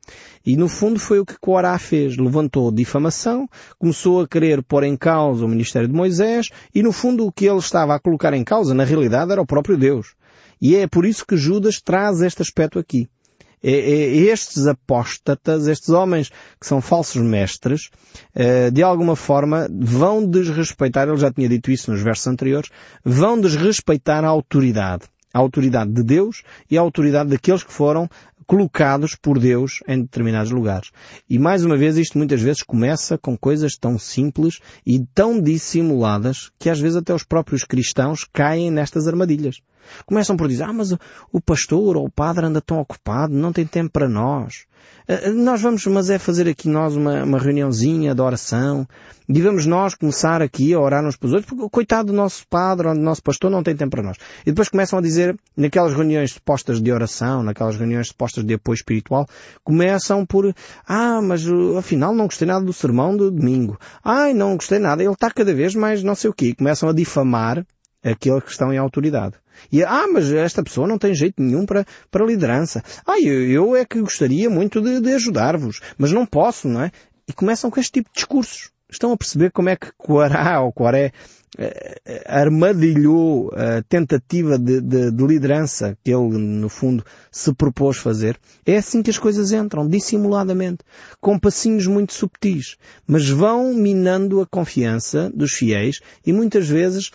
E 0.45 0.57
no 0.57 0.67
fundo 0.67 1.00
foi 1.00 1.19
o 1.19 1.25
que 1.25 1.39
Corá 1.39 1.77
fez. 1.79 2.17
Levantou 2.17 2.72
difamação, 2.72 3.48
começou 3.79 4.22
a 4.22 4.27
querer 4.27 4.62
pôr 4.62 4.83
em 4.83 4.98
causa 4.98 5.45
o 5.45 5.48
ministério 5.48 5.88
de 5.88 5.93
Moisés 5.93 6.50
e 6.74 6.83
no 6.83 6.91
fundo 6.91 7.25
o 7.25 7.31
que 7.31 7.45
ele 7.45 7.60
estava 7.60 7.95
a 7.95 8.00
colocar 8.00 8.33
em 8.33 8.43
causa, 8.43 8.74
na 8.74 8.83
realidade, 8.83 9.31
era 9.31 9.41
o 9.41 9.45
próprio 9.45 9.77
Deus. 9.77 10.15
E 10.62 10.75
é 10.75 10.88
por 10.88 11.05
isso 11.05 11.25
que 11.25 11.38
Judas 11.38 11.81
traz 11.81 12.22
este 12.22 12.41
aspecto 12.41 12.79
aqui. 12.79 13.07
É, 13.65 13.72
é, 13.72 14.15
estes 14.15 14.67
apóstatas, 14.67 15.67
estes 15.67 15.89
homens 15.89 16.29
que 16.60 16.67
são 16.67 16.81
falsos 16.81 17.22
mestres, 17.22 17.89
é, 18.36 18.69
de 18.69 18.83
alguma 18.83 19.15
forma 19.15 19.69
vão 19.72 20.25
desrespeitar, 20.25 21.07
ele 21.07 21.15
já 21.15 21.31
tinha 21.31 21.48
dito 21.48 21.72
isso 21.72 21.89
nos 21.89 22.01
versos 22.01 22.27
anteriores, 22.27 22.69
vão 23.05 23.39
desrespeitar 23.39 24.25
a 24.25 24.27
autoridade. 24.27 25.05
A 25.34 25.40
autoridade 25.40 25.92
de 25.92 26.04
Deus 26.04 26.44
e 26.70 26.78
a 26.78 26.82
autoridade 26.82 27.30
daqueles 27.30 27.63
que 27.63 27.74
foram 27.74 28.08
colocados 28.46 29.16
por 29.16 29.40
Deus 29.40 29.80
em 29.88 30.02
determinados 30.02 30.52
lugares. 30.52 30.92
E 31.30 31.40
mais 31.40 31.63
uma 31.63 31.78
vez 31.78 31.98
isto 31.98 32.18
muitas 32.18 32.42
vezes 32.42 32.62
começa 32.62 33.18
com 33.18 33.38
coisas 33.38 33.75
tão 33.78 33.98
simples 33.98 34.60
e 34.86 35.04
tão 35.13 35.42
dissimuladas 35.42 36.52
que 36.60 36.70
às 36.70 36.80
vezes 36.80 36.98
até 36.98 37.13
os 37.13 37.24
próprios 37.24 37.63
cristãos 37.63 38.25
caem 38.32 38.70
nestas 38.70 39.08
armadilhas. 39.08 39.62
Começam 40.06 40.36
por 40.36 40.48
dizer, 40.48 40.63
ah, 40.63 40.74
mas 40.74 40.92
o 41.32 41.42
pastor 41.42 41.98
ou 41.98 42.06
o 42.06 42.12
padre 42.12 42.46
anda 42.46 42.62
tão 42.62 42.80
ocupado, 42.80 43.34
não 43.34 43.52
tem 43.52 43.66
tempo 43.66 43.92
para 43.92 44.10
nós. 44.10 44.66
Eh, 45.08 45.30
eh, 45.30 45.30
nós 45.32 45.62
vamos, 45.62 45.86
mas 45.88 46.10
é 46.10 46.18
fazer 46.18 46.48
aqui 46.48 46.70
nós 46.70 46.96
uma, 46.96 47.24
uma 47.24 47.40
reuniãozinha 47.40 48.16
de 48.16 48.22
oração 48.22 48.88
e 49.28 49.42
vamos 49.42 49.66
nós 49.66 49.96
começar 49.96 50.42
aqui 50.42 50.74
a 50.74 50.80
orar 50.80 51.06
uns 51.06 51.16
pelos 51.16 51.34
outros, 51.34 51.50
porque 51.50 51.70
coitado 51.70 52.08
do 52.08 52.13
nosso 52.13 52.46
padre 52.48 52.88
ou 52.88 52.94
do 52.94 53.00
nosso 53.00 53.24
pastor 53.24 53.50
não 53.50 53.63
tem 53.63 53.75
tempo 53.75 53.92
para 53.92 54.04
nós. 54.04 54.18
E 54.42 54.52
depois 54.52 54.70
começam 54.70 55.00
a 55.00 55.02
dizer, 55.02 55.38
naquelas 55.56 55.94
reuniões 55.94 56.34
supostas 56.34 56.82
de 56.82 56.92
oração, 56.92 57.42
naquelas 57.42 57.75
reuniões 57.75 58.08
supostas 58.08 58.44
de 58.44 58.54
apoio 58.54 58.75
espiritual, 58.75 59.25
começam 59.63 60.25
por, 60.25 60.54
ah, 60.86 61.22
mas 61.22 61.46
afinal 61.78 62.13
não 62.13 62.25
gostei 62.25 62.48
nada 62.48 62.66
do 62.66 62.74
sermão 62.74 63.16
do 63.16 63.32
domingo. 63.32 63.78
Ai, 64.04 64.34
não 64.34 64.56
gostei 64.56 64.80
nada, 64.80 65.02
ele 65.02 65.13
está 65.13 65.32
cada 65.32 65.54
vez 65.54 65.74
mais 65.74 66.04
não 66.04 66.16
sei 66.16 66.30
o 66.30 66.34
quê. 66.34 66.54
Começam 66.54 66.90
a 66.90 66.94
difamar 66.94 67.66
aqueles 68.04 68.44
que 68.44 68.52
estão 68.52 68.74
em 68.74 68.78
autoridade. 68.78 69.36
E, 69.72 69.83
ah, 69.83 70.07
mas 70.12 70.31
esta 70.31 70.63
pessoa 70.63 70.88
não 70.88 70.98
tem 70.98 71.13
jeito 71.13 71.41
nenhum 71.41 71.65
para, 71.65 71.86
para 72.12 72.25
liderança. 72.25 72.83
Ah, 73.05 73.19
eu, 73.19 73.50
eu 73.50 73.75
é 73.75 73.86
que 73.86 74.01
gostaria 74.01 74.50
muito 74.50 74.81
de, 74.81 75.00
de 75.00 75.13
ajudar-vos, 75.13 75.81
mas 75.98 76.12
não 76.12 76.25
posso, 76.25 76.67
não 76.67 76.83
é? 76.83 76.91
E 77.27 77.33
começam 77.33 77.72
com 77.72 77.79
este 77.79 77.93
tipo 77.93 78.10
de 78.10 78.15
discursos. 78.15 78.72
Estão 78.89 79.12
a 79.12 79.17
perceber 79.17 79.51
como 79.51 79.69
é 79.69 79.75
que 79.75 79.91
Coará 79.98 80.62
ou 80.62 80.72
Coaré 80.72 81.12
eh, 81.55 82.01
eh, 82.03 82.24
armadilhou 82.25 83.51
a 83.53 83.83
tentativa 83.83 84.57
de, 84.57 84.81
de, 84.81 85.12
de, 85.12 85.25
liderança 85.25 85.95
que 86.03 86.12
ele, 86.12 86.38
no 86.38 86.67
fundo, 86.67 87.05
se 87.31 87.53
propôs 87.53 87.98
fazer. 87.98 88.39
É 88.65 88.77
assim 88.77 89.03
que 89.03 89.12
as 89.12 89.19
coisas 89.19 89.51
entram, 89.51 89.88
dissimuladamente, 89.88 90.79
com 91.22 91.38
passinhos 91.38 91.86
muito 91.86 92.12
subtis, 92.13 92.75
mas 93.05 93.29
vão 93.29 93.72
minando 93.74 94.41
a 94.41 94.48
confiança 94.48 95.31
dos 95.31 95.53
fiéis 95.53 96.00
e 96.25 96.33
muitas 96.33 96.67
vezes 96.67 97.12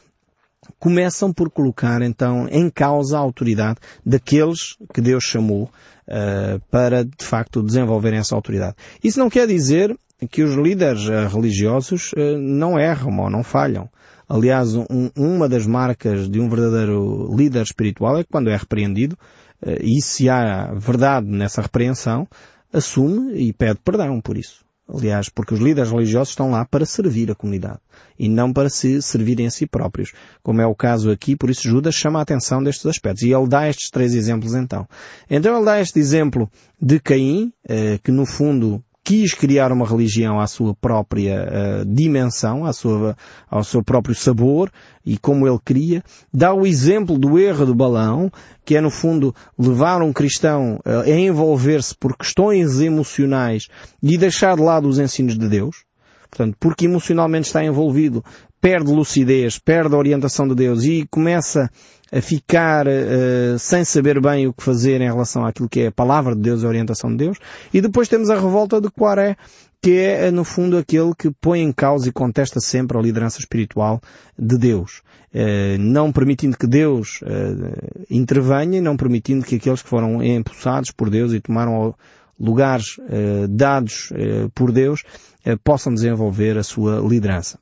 começam 0.78 1.32
por 1.32 1.50
colocar 1.50 2.02
então 2.02 2.48
em 2.50 2.70
causa 2.70 3.16
a 3.16 3.20
autoridade 3.20 3.78
daqueles 4.04 4.76
que 4.92 5.00
Deus 5.00 5.24
chamou 5.24 5.64
uh, 6.08 6.60
para 6.70 7.04
de 7.04 7.24
facto 7.24 7.62
desenvolverem 7.62 8.18
essa 8.18 8.34
autoridade. 8.34 8.76
Isso 9.02 9.18
não 9.18 9.30
quer 9.30 9.46
dizer 9.46 9.96
que 10.30 10.42
os 10.42 10.54
líderes 10.54 11.06
uh, 11.06 11.28
religiosos 11.32 12.12
uh, 12.12 12.38
não 12.38 12.78
erram 12.78 13.18
ou 13.18 13.30
não 13.30 13.42
falham. 13.42 13.88
Aliás, 14.28 14.74
um, 14.74 15.10
uma 15.16 15.48
das 15.48 15.66
marcas 15.66 16.28
de 16.28 16.38
um 16.38 16.48
verdadeiro 16.50 17.34
líder 17.34 17.62
espiritual 17.62 18.18
é 18.18 18.24
que 18.24 18.30
quando 18.30 18.50
é 18.50 18.56
repreendido, 18.56 19.16
e 19.80 20.02
se 20.02 20.28
há 20.28 20.72
verdade 20.74 21.26
nessa 21.26 21.62
repreensão, 21.62 22.28
assume 22.70 23.32
e 23.38 23.52
pede 23.54 23.80
perdão 23.82 24.20
por 24.20 24.36
isso. 24.36 24.67
Aliás, 24.88 25.28
porque 25.28 25.52
os 25.52 25.60
líderes 25.60 25.90
religiosos 25.90 26.30
estão 26.30 26.50
lá 26.50 26.64
para 26.64 26.86
servir 26.86 27.30
a 27.30 27.34
comunidade 27.34 27.78
e 28.18 28.26
não 28.26 28.52
para 28.52 28.70
se 28.70 29.02
servirem 29.02 29.46
a 29.46 29.50
si 29.50 29.66
próprios, 29.66 30.12
como 30.42 30.62
é 30.62 30.66
o 30.66 30.74
caso 30.74 31.10
aqui, 31.10 31.36
por 31.36 31.50
isso 31.50 31.68
Judas 31.68 31.94
chama 31.94 32.18
a 32.18 32.22
atenção 32.22 32.62
destes 32.62 32.86
aspectos. 32.86 33.22
E 33.22 33.32
ele 33.32 33.46
dá 33.46 33.68
estes 33.68 33.90
três 33.90 34.14
exemplos 34.14 34.54
então. 34.54 34.88
Então 35.28 35.54
ele 35.54 35.64
dá 35.64 35.78
este 35.78 35.98
exemplo 35.98 36.50
de 36.80 36.98
Caim, 37.00 37.52
eh, 37.68 37.98
que 38.02 38.10
no 38.10 38.24
fundo 38.24 38.82
quis 39.08 39.32
criar 39.32 39.72
uma 39.72 39.86
religião 39.86 40.38
à 40.38 40.46
sua 40.46 40.74
própria 40.74 41.40
uh, 41.80 41.84
dimensão, 41.86 42.66
à 42.66 42.74
sua, 42.74 43.16
ao 43.48 43.64
seu 43.64 43.82
próprio 43.82 44.14
sabor 44.14 44.70
e 45.02 45.16
como 45.16 45.48
ele 45.48 45.58
queria. 45.64 46.04
Dá 46.30 46.52
o 46.52 46.66
exemplo 46.66 47.18
do 47.18 47.38
erro 47.38 47.64
do 47.64 47.74
balão, 47.74 48.30
que 48.66 48.76
é 48.76 48.82
no 48.82 48.90
fundo 48.90 49.34
levar 49.58 50.02
um 50.02 50.12
cristão 50.12 50.78
uh, 50.84 51.00
a 51.06 51.08
envolver-se 51.08 51.94
por 51.96 52.18
questões 52.18 52.82
emocionais 52.82 53.68
e 54.02 54.18
deixar 54.18 54.56
de 54.56 54.62
lado 54.62 54.86
os 54.86 54.98
ensinos 54.98 55.38
de 55.38 55.48
Deus. 55.48 55.87
Portanto, 56.30 56.56
porque 56.60 56.84
emocionalmente 56.84 57.46
está 57.46 57.64
envolvido, 57.64 58.24
perde 58.60 58.92
lucidez, 58.92 59.58
perde 59.58 59.94
a 59.94 59.98
orientação 59.98 60.46
de 60.46 60.54
Deus 60.54 60.84
e 60.84 61.06
começa 61.10 61.70
a 62.12 62.20
ficar 62.20 62.86
uh, 62.86 63.58
sem 63.58 63.84
saber 63.84 64.20
bem 64.20 64.46
o 64.46 64.52
que 64.52 64.62
fazer 64.62 65.00
em 65.00 65.10
relação 65.10 65.44
àquilo 65.44 65.68
que 65.68 65.80
é 65.80 65.86
a 65.88 65.92
palavra 65.92 66.34
de 66.34 66.40
Deus 66.40 66.62
e 66.62 66.64
a 66.64 66.68
orientação 66.68 67.10
de 67.10 67.16
Deus. 67.16 67.38
E 67.72 67.80
depois 67.80 68.08
temos 68.08 68.30
a 68.30 68.34
revolta 68.34 68.80
de 68.80 68.90
Quaré, 68.90 69.36
que 69.80 69.92
é, 69.92 70.26
eh, 70.26 70.30
no 70.30 70.42
fundo, 70.42 70.76
aquele 70.76 71.12
que 71.16 71.30
põe 71.30 71.60
em 71.60 71.70
causa 71.70 72.08
e 72.08 72.12
contesta 72.12 72.58
sempre 72.60 72.98
a 72.98 73.00
liderança 73.00 73.38
espiritual 73.38 74.00
de 74.36 74.58
Deus. 74.58 75.02
Uh, 75.32 75.78
não 75.78 76.10
permitindo 76.10 76.56
que 76.56 76.66
Deus 76.66 77.20
uh, 77.20 78.04
intervenha 78.10 78.80
não 78.80 78.96
permitindo 78.96 79.44
que 79.44 79.56
aqueles 79.56 79.82
que 79.82 79.88
foram 79.88 80.22
impulsados 80.22 80.90
por 80.90 81.10
Deus 81.10 81.34
e 81.34 81.40
tomaram 81.40 81.94
lugares 82.38 82.96
dados 83.48 84.12
por 84.54 84.72
Deus 84.72 85.02
possam 85.64 85.92
desenvolver 85.92 86.56
a 86.58 86.62
sua 86.62 87.00
liderança. 87.00 87.58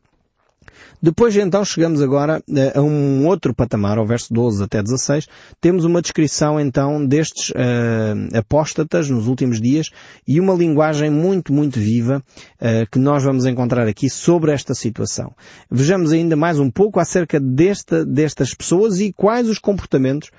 Depois 1.00 1.36
então 1.36 1.64
chegamos 1.64 2.00
agora 2.00 2.42
eh, 2.48 2.72
a 2.74 2.82
um 2.82 3.26
outro 3.26 3.54
patamar, 3.54 3.98
ao 3.98 4.06
verso 4.06 4.32
12 4.32 4.64
até 4.64 4.82
16, 4.82 5.26
temos 5.60 5.84
uma 5.84 6.00
descrição 6.00 6.58
então 6.58 7.04
destes 7.04 7.50
uh, 7.50 8.36
apóstatas 8.36 9.10
nos 9.10 9.26
últimos 9.26 9.60
dias 9.60 9.90
e 10.26 10.40
uma 10.40 10.54
linguagem 10.54 11.10
muito, 11.10 11.52
muito 11.52 11.78
viva 11.78 12.22
uh, 12.60 12.90
que 12.90 12.98
nós 12.98 13.22
vamos 13.22 13.44
encontrar 13.44 13.86
aqui 13.86 14.08
sobre 14.08 14.52
esta 14.52 14.74
situação. 14.74 15.34
Vejamos 15.70 16.12
ainda 16.12 16.34
mais 16.34 16.58
um 16.58 16.70
pouco 16.70 16.98
acerca 16.98 17.38
desta, 17.38 18.04
destas 18.04 18.54
pessoas 18.54 18.98
e 18.98 19.12
quais 19.12 19.48
os 19.48 19.58
comportamentos 19.58 20.30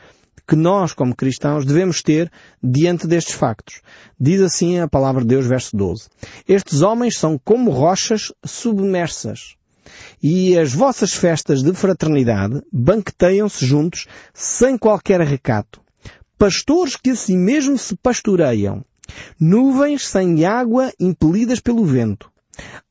que 0.47 0.55
nós, 0.55 0.93
como 0.93 1.15
cristãos, 1.15 1.65
devemos 1.65 2.01
ter 2.01 2.31
diante 2.61 3.07
destes 3.07 3.35
factos. 3.35 3.81
Diz 4.19 4.41
assim 4.41 4.79
a 4.79 4.87
palavra 4.87 5.21
de 5.21 5.27
Deus, 5.27 5.45
verso 5.45 5.75
12. 5.75 6.09
Estes 6.47 6.81
homens 6.81 7.17
são 7.17 7.39
como 7.43 7.71
rochas 7.71 8.33
submersas 8.45 9.57
e 10.21 10.57
as 10.57 10.73
vossas 10.73 11.13
festas 11.13 11.61
de 11.63 11.73
fraternidade 11.73 12.61
banqueteiam-se 12.71 13.65
juntos 13.65 14.07
sem 14.33 14.77
qualquer 14.77 15.21
recato. 15.21 15.81
Pastores 16.37 16.95
que 16.95 17.11
assim 17.11 17.37
mesmo 17.37 17.77
se 17.77 17.95
pastoreiam. 17.95 18.83
Nuvens 19.39 20.05
sem 20.05 20.45
água 20.45 20.91
impelidas 20.99 21.59
pelo 21.59 21.85
vento. 21.85 22.29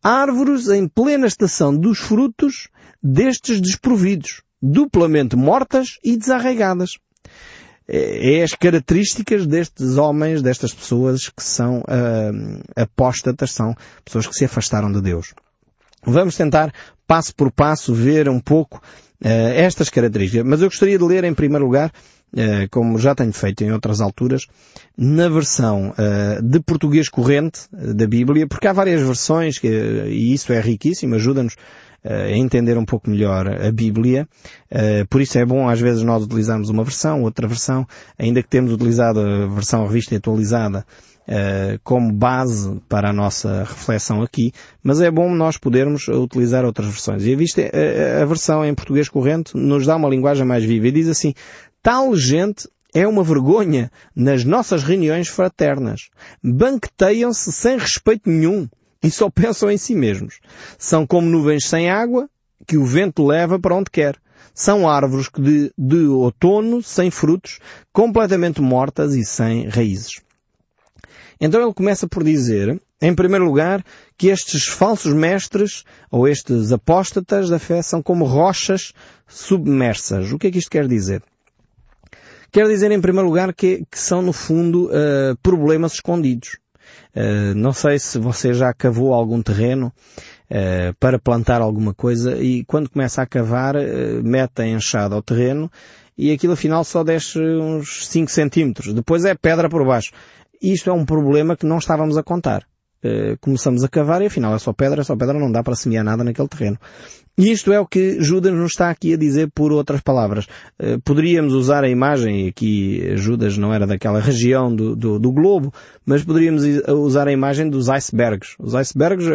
Árvores 0.02 0.68
em 0.68 0.88
plena 0.88 1.26
estação 1.26 1.76
dos 1.76 1.98
frutos 1.98 2.68
destes 3.02 3.60
desprovidos, 3.60 4.42
duplamente 4.60 5.36
mortas 5.36 5.98
e 6.02 6.16
desarraigadas. 6.16 6.98
É, 7.88 8.38
é 8.38 8.42
as 8.42 8.52
características 8.52 9.46
destes 9.46 9.96
homens, 9.96 10.42
destas 10.42 10.74
pessoas 10.74 11.28
que 11.28 11.42
são 11.42 11.80
uh, 11.80 12.62
apóstatas, 12.74 13.52
são 13.52 13.74
pessoas 14.04 14.26
que 14.26 14.34
se 14.34 14.44
afastaram 14.44 14.90
de 14.90 15.00
Deus. 15.00 15.34
Vamos 16.04 16.36
tentar, 16.36 16.72
passo 17.06 17.34
por 17.34 17.50
passo, 17.50 17.94
ver 17.94 18.28
um 18.28 18.40
pouco 18.40 18.78
uh, 19.24 19.28
estas 19.54 19.88
características. 19.88 20.44
Mas 20.46 20.60
eu 20.60 20.68
gostaria 20.68 20.98
de 20.98 21.04
ler, 21.04 21.24
em 21.24 21.34
primeiro 21.34 21.64
lugar, 21.64 21.92
como 22.70 22.98
já 22.98 23.14
tenho 23.14 23.32
feito 23.32 23.64
em 23.64 23.72
outras 23.72 24.00
alturas, 24.00 24.46
na 24.96 25.28
versão 25.28 25.90
uh, 25.90 26.42
de 26.42 26.60
português 26.60 27.08
corrente 27.08 27.60
da 27.72 28.06
Bíblia, 28.06 28.46
porque 28.46 28.68
há 28.68 28.72
várias 28.72 29.00
versões, 29.02 29.58
e 29.62 30.32
isso 30.32 30.52
é 30.52 30.60
riquíssimo, 30.60 31.14
ajuda-nos 31.14 31.56
a 32.04 32.30
entender 32.30 32.78
um 32.78 32.84
pouco 32.84 33.10
melhor 33.10 33.48
a 33.48 33.72
Bíblia. 33.72 34.28
Por 35.10 35.20
isso 35.20 35.38
é 35.38 35.44
bom 35.44 35.68
às 35.68 35.80
vezes 35.80 36.04
nós 36.04 36.22
utilizarmos 36.22 36.68
uma 36.68 36.84
versão, 36.84 37.22
outra 37.22 37.48
versão, 37.48 37.84
ainda 38.16 38.42
que 38.42 38.48
temos 38.48 38.72
utilizado 38.72 39.18
a 39.18 39.46
versão 39.46 39.84
revista 39.84 40.14
e 40.14 40.18
atualizada 40.18 40.86
como 41.82 42.12
base 42.12 42.80
para 42.88 43.10
a 43.10 43.12
nossa 43.12 43.64
reflexão 43.64 44.22
aqui, 44.22 44.52
mas 44.84 45.00
é 45.00 45.10
bom 45.10 45.34
nós 45.34 45.58
podermos 45.58 46.06
utilizar 46.06 46.64
outras 46.64 46.86
versões. 46.86 47.24
E 47.26 47.36
a 48.22 48.24
versão 48.24 48.64
em 48.64 48.72
português 48.72 49.08
corrente 49.08 49.56
nos 49.56 49.84
dá 49.84 49.96
uma 49.96 50.08
linguagem 50.08 50.46
mais 50.46 50.62
viva 50.62 50.86
e 50.86 50.92
diz 50.92 51.08
assim, 51.08 51.34
tal 51.86 52.16
gente 52.16 52.68
é 52.92 53.06
uma 53.06 53.22
vergonha 53.22 53.92
nas 54.12 54.42
nossas 54.42 54.82
reuniões 54.82 55.28
fraternas. 55.28 56.08
Banqueteiam-se 56.42 57.52
sem 57.52 57.78
respeito 57.78 58.28
nenhum. 58.28 58.68
e 59.00 59.08
só 59.08 59.30
pensam 59.30 59.70
em 59.70 59.78
si 59.78 59.94
mesmos. 59.94 60.40
São 60.76 61.06
como 61.06 61.30
nuvens 61.30 61.68
sem 61.68 61.88
água 61.88 62.28
que 62.66 62.76
o 62.76 62.84
vento 62.84 63.24
leva 63.24 63.56
para 63.56 63.76
onde 63.76 63.88
quer. 63.88 64.16
São 64.52 64.88
árvores 64.88 65.28
de, 65.38 65.72
de 65.78 66.06
outono 66.08 66.82
sem 66.82 67.08
frutos, 67.08 67.60
completamente 67.92 68.60
mortas 68.60 69.14
e 69.14 69.24
sem 69.24 69.68
raízes. 69.68 70.20
Então 71.40 71.62
ele 71.62 71.72
começa 71.72 72.08
por 72.08 72.24
dizer, 72.24 72.82
em 73.00 73.14
primeiro 73.14 73.44
lugar, 73.44 73.84
que 74.18 74.26
estes 74.26 74.66
falsos 74.66 75.14
mestres, 75.14 75.84
ou 76.10 76.26
estes 76.26 76.72
apóstatas 76.72 77.48
da 77.48 77.60
fé, 77.60 77.80
são 77.80 78.02
como 78.02 78.24
rochas 78.24 78.92
submersas. 79.28 80.32
O 80.32 80.38
que 80.38 80.48
é 80.48 80.50
que 80.50 80.58
isto 80.58 80.70
quer 80.70 80.88
dizer? 80.88 81.22
Quer 82.50 82.66
dizer, 82.68 82.90
em 82.90 83.00
primeiro 83.00 83.28
lugar, 83.28 83.52
que, 83.54 83.84
que 83.90 83.98
são, 83.98 84.22
no 84.22 84.32
fundo, 84.32 84.86
uh, 84.86 85.36
problemas 85.42 85.94
escondidos. 85.94 86.58
Uh, 87.14 87.54
não 87.54 87.72
sei 87.72 87.98
se 87.98 88.18
você 88.18 88.54
já 88.54 88.72
cavou 88.72 89.12
algum 89.12 89.42
terreno 89.42 89.92
uh, 90.50 90.94
para 91.00 91.18
plantar 91.18 91.60
alguma 91.60 91.92
coisa 91.92 92.36
e 92.36 92.64
quando 92.64 92.90
começa 92.90 93.22
a 93.22 93.26
cavar, 93.26 93.74
mete 94.22 94.62
a 94.62 94.66
enxada 94.66 95.14
ao 95.14 95.22
terreno 95.22 95.70
e 96.16 96.32
aquilo 96.32 96.52
afinal 96.52 96.84
só 96.84 97.02
desce 97.02 97.38
uns 97.38 98.06
5 98.06 98.30
centímetros. 98.30 98.94
Depois 98.94 99.24
é 99.24 99.34
pedra 99.34 99.68
por 99.68 99.84
baixo. 99.84 100.12
Isto 100.62 100.90
é 100.90 100.92
um 100.92 101.04
problema 101.04 101.56
que 101.56 101.66
não 101.66 101.78
estávamos 101.78 102.16
a 102.16 102.22
contar. 102.22 102.66
Uh, 103.04 103.36
começamos 103.40 103.84
a 103.84 103.88
cavar 103.88 104.22
e 104.22 104.26
afinal 104.26 104.54
é 104.54 104.58
só 104.58 104.72
pedra, 104.72 105.02
é 105.02 105.04
só 105.04 105.14
pedra, 105.14 105.38
não 105.38 105.52
dá 105.52 105.62
para 105.62 105.76
semear 105.76 106.04
nada 106.04 106.24
naquele 106.24 106.48
terreno. 106.48 106.78
E 107.38 107.52
isto 107.52 107.70
é 107.72 107.78
o 107.78 107.86
que 107.86 108.20
Judas 108.22 108.52
nos 108.54 108.72
está 108.72 108.88
aqui 108.88 109.12
a 109.12 109.16
dizer 109.16 109.50
por 109.54 109.70
outras 109.70 110.00
palavras. 110.00 110.46
Uh, 110.80 111.00
poderíamos 111.04 111.52
usar 111.52 111.84
a 111.84 111.88
imagem, 111.88 112.48
aqui 112.48 113.14
Judas 113.16 113.58
não 113.58 113.72
era 113.72 113.86
daquela 113.86 114.18
região 114.20 114.74
do, 114.74 114.96
do, 114.96 115.18
do, 115.18 115.30
globo, 115.30 115.72
mas 116.04 116.24
poderíamos 116.24 116.62
usar 116.88 117.28
a 117.28 117.32
imagem 117.32 117.68
dos 117.68 117.88
icebergs. 117.88 118.54
Os 118.58 118.74
icebergs 118.74 119.26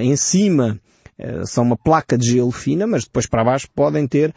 em 0.00 0.14
cima 0.16 0.78
eh, 1.18 1.42
são 1.44 1.64
uma 1.64 1.76
placa 1.76 2.18
de 2.18 2.30
gelo 2.30 2.50
fina, 2.50 2.86
mas 2.86 3.04
depois 3.04 3.26
para 3.26 3.44
baixo 3.44 3.68
podem 3.74 4.06
ter 4.06 4.34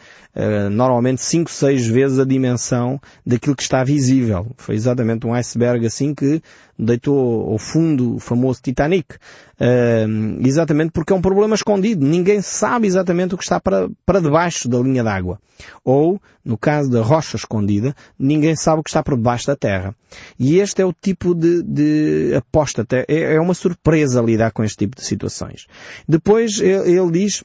normalmente 0.70 1.20
5, 1.20 1.50
6 1.50 1.86
vezes 1.86 2.18
a 2.18 2.24
dimensão 2.24 3.00
daquilo 3.26 3.56
que 3.56 3.62
está 3.62 3.82
visível. 3.82 4.46
Foi 4.56 4.74
exatamente 4.74 5.26
um 5.26 5.34
iceberg 5.34 5.84
assim 5.86 6.14
que 6.14 6.40
deitou 6.78 7.50
ao 7.50 7.58
fundo 7.58 8.16
o 8.16 8.20
famoso 8.20 8.60
Titanic. 8.62 9.16
Uh, 9.60 10.46
exatamente 10.46 10.92
porque 10.92 11.12
é 11.12 11.16
um 11.16 11.20
problema 11.20 11.54
escondido. 11.54 12.06
Ninguém 12.06 12.40
sabe 12.40 12.86
exatamente 12.86 13.34
o 13.34 13.38
que 13.38 13.42
está 13.42 13.58
para, 13.58 13.88
para 14.06 14.20
debaixo 14.20 14.68
da 14.68 14.78
linha 14.78 15.02
d'água. 15.02 15.40
Ou, 15.84 16.20
no 16.44 16.56
caso 16.56 16.88
da 16.88 17.02
rocha 17.02 17.36
escondida, 17.36 17.94
ninguém 18.16 18.54
sabe 18.54 18.80
o 18.80 18.82
que 18.84 18.90
está 18.90 19.02
por 19.02 19.16
debaixo 19.16 19.48
da 19.48 19.56
terra. 19.56 19.94
E 20.38 20.58
este 20.58 20.80
é 20.80 20.86
o 20.86 20.92
tipo 20.92 21.34
de, 21.34 21.62
de 21.62 22.34
aposta. 22.36 22.86
É, 23.08 23.34
é 23.34 23.40
uma 23.40 23.54
surpresa 23.54 24.22
lidar 24.22 24.52
com 24.52 24.62
este 24.62 24.76
tipo 24.76 24.96
de 24.96 25.04
situações. 25.04 25.66
Depois 26.08 26.60
ele, 26.60 26.92
ele 26.96 27.10
diz 27.10 27.42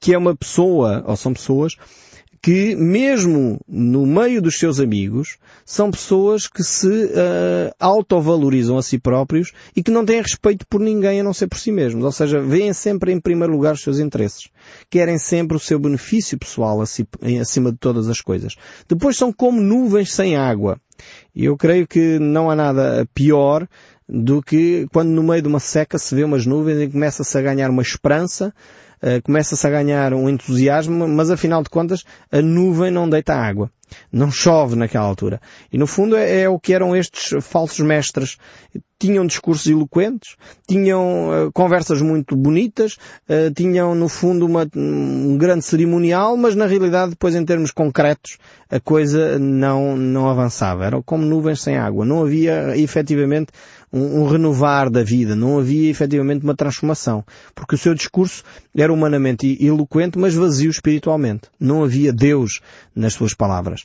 que 0.00 0.14
é 0.14 0.18
uma 0.18 0.34
pessoa, 0.34 1.04
ou 1.06 1.16
são 1.16 1.32
pessoas, 1.32 1.76
que 2.42 2.74
mesmo 2.74 3.60
no 3.68 4.04
meio 4.04 4.42
dos 4.42 4.58
seus 4.58 4.80
amigos 4.80 5.38
são 5.64 5.92
pessoas 5.92 6.48
que 6.48 6.64
se 6.64 6.88
uh, 6.88 7.72
autovalorizam 7.78 8.76
a 8.76 8.82
si 8.82 8.98
próprios 8.98 9.52
e 9.76 9.82
que 9.82 9.92
não 9.92 10.04
têm 10.04 10.20
respeito 10.20 10.66
por 10.66 10.80
ninguém 10.80 11.20
a 11.20 11.22
não 11.22 11.32
ser 11.32 11.46
por 11.46 11.56
si 11.56 11.70
mesmos. 11.70 12.04
Ou 12.04 12.10
seja, 12.10 12.40
veem 12.40 12.72
sempre 12.72 13.12
em 13.12 13.20
primeiro 13.20 13.52
lugar 13.52 13.74
os 13.74 13.82
seus 13.82 14.00
interesses. 14.00 14.48
Querem 14.90 15.18
sempre 15.18 15.56
o 15.56 15.60
seu 15.60 15.78
benefício 15.78 16.36
pessoal 16.36 16.80
acima 16.80 17.70
de 17.70 17.78
todas 17.78 18.08
as 18.08 18.20
coisas. 18.20 18.56
Depois 18.88 19.16
são 19.16 19.32
como 19.32 19.60
nuvens 19.60 20.12
sem 20.12 20.34
água. 20.34 20.80
E 21.32 21.44
eu 21.44 21.56
creio 21.56 21.86
que 21.86 22.18
não 22.18 22.50
há 22.50 22.56
nada 22.56 23.06
pior 23.14 23.68
do 24.08 24.42
que 24.42 24.86
quando 24.92 25.10
no 25.10 25.22
meio 25.22 25.42
de 25.42 25.48
uma 25.48 25.60
seca 25.60 25.96
se 25.96 26.12
vê 26.14 26.24
umas 26.24 26.44
nuvens 26.44 26.80
e 26.80 26.88
começa-se 26.88 27.38
a 27.38 27.42
ganhar 27.42 27.70
uma 27.70 27.82
esperança 27.82 28.52
começa-se 29.22 29.66
a 29.66 29.70
ganhar 29.70 30.14
um 30.14 30.28
entusiasmo, 30.28 31.08
mas 31.08 31.30
afinal 31.30 31.62
de 31.62 31.70
contas 31.70 32.04
a 32.30 32.40
nuvem 32.40 32.90
não 32.90 33.08
deita 33.08 33.34
água. 33.34 33.70
Não 34.10 34.30
chove 34.30 34.76
naquela 34.76 35.04
altura. 35.04 35.40
E 35.72 35.76
no 35.76 35.86
fundo 35.86 36.16
é, 36.16 36.42
é 36.42 36.48
o 36.48 36.58
que 36.58 36.72
eram 36.72 36.96
estes 36.96 37.44
falsos 37.44 37.80
mestres. 37.80 38.38
Tinham 39.02 39.26
discursos 39.26 39.66
eloquentes, 39.66 40.36
tinham 40.64 41.28
uh, 41.48 41.52
conversas 41.52 42.00
muito 42.00 42.36
bonitas, 42.36 42.98
uh, 43.28 43.52
tinham 43.52 43.96
no 43.96 44.08
fundo 44.08 44.46
uma, 44.46 44.64
um 44.76 45.36
grande 45.36 45.64
cerimonial, 45.64 46.36
mas 46.36 46.54
na 46.54 46.66
realidade 46.66 47.10
depois 47.10 47.34
em 47.34 47.44
termos 47.44 47.72
concretos 47.72 48.38
a 48.70 48.78
coisa 48.78 49.40
não, 49.40 49.96
não 49.96 50.28
avançava. 50.28 50.86
Eram 50.86 51.02
como 51.02 51.24
nuvens 51.24 51.60
sem 51.60 51.76
água. 51.76 52.04
Não 52.04 52.22
havia 52.22 52.78
efetivamente 52.78 53.48
um, 53.92 54.20
um, 54.20 54.28
renovar 54.28 54.88
da 54.88 55.02
vida, 55.02 55.34
não 55.34 55.58
havia 55.58 55.90
efetivamente 55.90 56.44
uma 56.44 56.54
transformação, 56.54 57.24
porque 57.56 57.74
o 57.74 57.78
seu 57.78 57.94
discurso 57.94 58.44
era 58.72 58.92
humanamente 58.92 59.58
eloquente, 59.60 60.16
mas 60.16 60.32
vazio 60.32 60.70
espiritualmente. 60.70 61.48
Não 61.58 61.82
havia 61.82 62.12
Deus 62.12 62.60
nas 62.94 63.14
suas 63.14 63.34
palavras. 63.34 63.84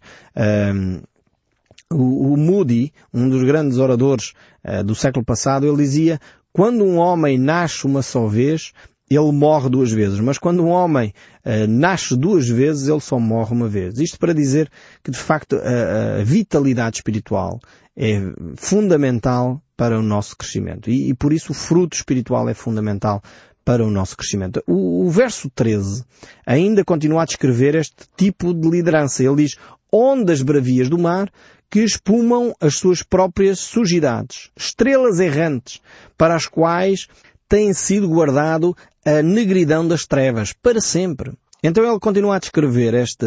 O, 1.91 2.37
Moody, 2.37 2.91
um 3.13 3.29
dos 3.29 3.43
grandes 3.43 3.77
oradores 3.77 4.33
uh, 4.63 4.83
do 4.83 4.95
século 4.95 5.23
passado, 5.23 5.65
ele 5.65 5.77
dizia, 5.77 6.19
quando 6.51 6.83
um 6.83 6.97
homem 6.97 7.37
nasce 7.37 7.85
uma 7.85 8.01
só 8.01 8.27
vez, 8.27 8.73
ele 9.09 9.31
morre 9.31 9.69
duas 9.69 9.91
vezes, 9.91 10.19
mas 10.19 10.37
quando 10.37 10.63
um 10.63 10.69
homem 10.69 11.13
uh, 11.45 11.67
nasce 11.67 12.15
duas 12.17 12.47
vezes, 12.47 12.87
ele 12.87 12.99
só 12.99 13.19
morre 13.19 13.53
uma 13.53 13.69
vez. 13.69 13.99
Isto 13.99 14.19
para 14.19 14.33
dizer 14.33 14.69
que, 15.03 15.11
de 15.11 15.17
facto, 15.17 15.55
a, 15.55 16.23
vitalidade 16.23 16.97
espiritual 16.97 17.59
é 17.95 18.21
fundamental 18.55 19.61
para 19.77 19.97
o 19.97 20.01
nosso 20.01 20.35
crescimento. 20.35 20.89
E, 20.89 21.09
e, 21.09 21.13
por 21.13 21.31
isso 21.31 21.51
o 21.51 21.55
fruto 21.55 21.95
espiritual 21.95 22.49
é 22.49 22.53
fundamental 22.53 23.21
para 23.63 23.85
o 23.85 23.91
nosso 23.91 24.15
crescimento. 24.17 24.61
O, 24.67 25.05
o 25.05 25.09
verso 25.09 25.49
13 25.49 26.03
ainda 26.45 26.83
continua 26.83 27.23
a 27.23 27.25
descrever 27.25 27.75
este 27.75 28.07
tipo 28.17 28.53
de 28.53 28.69
liderança. 28.69 29.23
Ele 29.23 29.43
diz, 29.43 29.55
ondas 29.91 30.41
bravias 30.41 30.89
do 30.89 30.97
mar 30.97 31.29
que 31.69 31.79
espumam 31.79 32.53
as 32.59 32.75
suas 32.75 33.03
próprias 33.03 33.59
sujidades, 33.59 34.49
estrelas 34.55 35.19
errantes, 35.19 35.81
para 36.17 36.35
as 36.35 36.45
quais 36.45 37.07
tem 37.47 37.73
sido 37.73 38.07
guardado 38.07 38.75
a 39.05 39.21
negridão 39.21 39.87
das 39.87 40.05
trevas 40.05 40.53
para 40.53 40.81
sempre. 40.81 41.31
Então 41.63 41.83
ele 41.83 41.99
continua 41.99 42.35
a 42.35 42.39
descrever 42.39 42.93
este, 42.93 43.25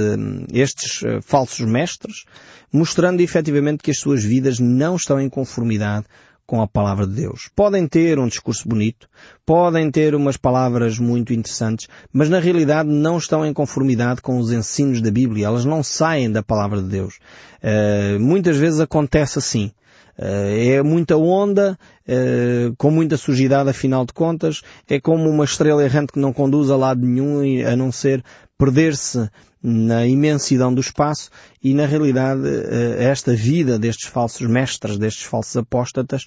estes 0.53 1.03
uh, 1.03 1.21
falsos 1.21 1.67
mestres, 1.67 2.25
mostrando 2.73 3.21
efetivamente 3.21 3.83
que 3.83 3.91
as 3.91 3.99
suas 3.99 4.23
vidas 4.23 4.59
não 4.59 4.97
estão 4.97 5.21
em 5.21 5.29
conformidade 5.29 6.07
com 6.51 6.61
a 6.61 6.67
palavra 6.67 7.07
de 7.07 7.15
Deus. 7.15 7.49
Podem 7.55 7.87
ter 7.87 8.19
um 8.19 8.27
discurso 8.27 8.69
bonito, 8.69 9.09
podem 9.47 9.89
ter 9.89 10.17
umas 10.17 10.37
palavras 10.37 10.99
muito 10.99 11.33
interessantes, 11.33 11.87
mas 12.13 12.29
na 12.29 12.41
realidade 12.41 12.89
não 12.89 13.19
estão 13.19 13.47
em 13.47 13.53
conformidade 13.53 14.21
com 14.21 14.37
os 14.37 14.51
ensinos 14.51 15.01
da 15.01 15.13
Bíblia. 15.13 15.47
Elas 15.47 15.65
não 15.65 15.81
saem 15.81 16.29
da 16.29 16.43
palavra 16.43 16.83
de 16.83 16.89
Deus. 16.89 17.21
Uh, 17.63 18.19
muitas 18.19 18.57
vezes 18.57 18.81
acontece 18.81 19.39
assim. 19.39 19.71
Eh, 20.19 20.75
é 20.75 20.83
muita 20.83 21.17
onda, 21.17 21.79
eh, 22.07 22.71
com 22.77 22.91
muita 22.91 23.17
sujidade 23.17 23.71
afinal 23.71 24.05
de 24.05 24.13
contas, 24.13 24.61
é 24.87 25.01
como 25.01 25.31
uma 25.31 25.45
estrela 25.45 25.83
errante 25.83 26.13
que 26.13 26.19
não 26.19 26.31
conduz 26.31 26.69
a 26.69 26.77
lado 26.77 27.01
nenhum 27.01 27.41
a 27.67 27.75
não 27.75 27.91
ser 27.91 28.23
perder-se 28.61 29.31
na 29.63 30.07
imensidão 30.07 30.73
do 30.73 30.83
espaço 30.83 31.31
e 31.63 31.73
na 31.73 31.87
realidade 31.87 32.43
eh, 32.47 33.05
esta 33.05 33.35
vida 33.35 33.79
destes 33.79 34.07
falsos 34.07 34.47
mestres, 34.47 34.99
destes 34.99 35.25
falsos 35.25 35.57
apóstatas, 35.57 36.27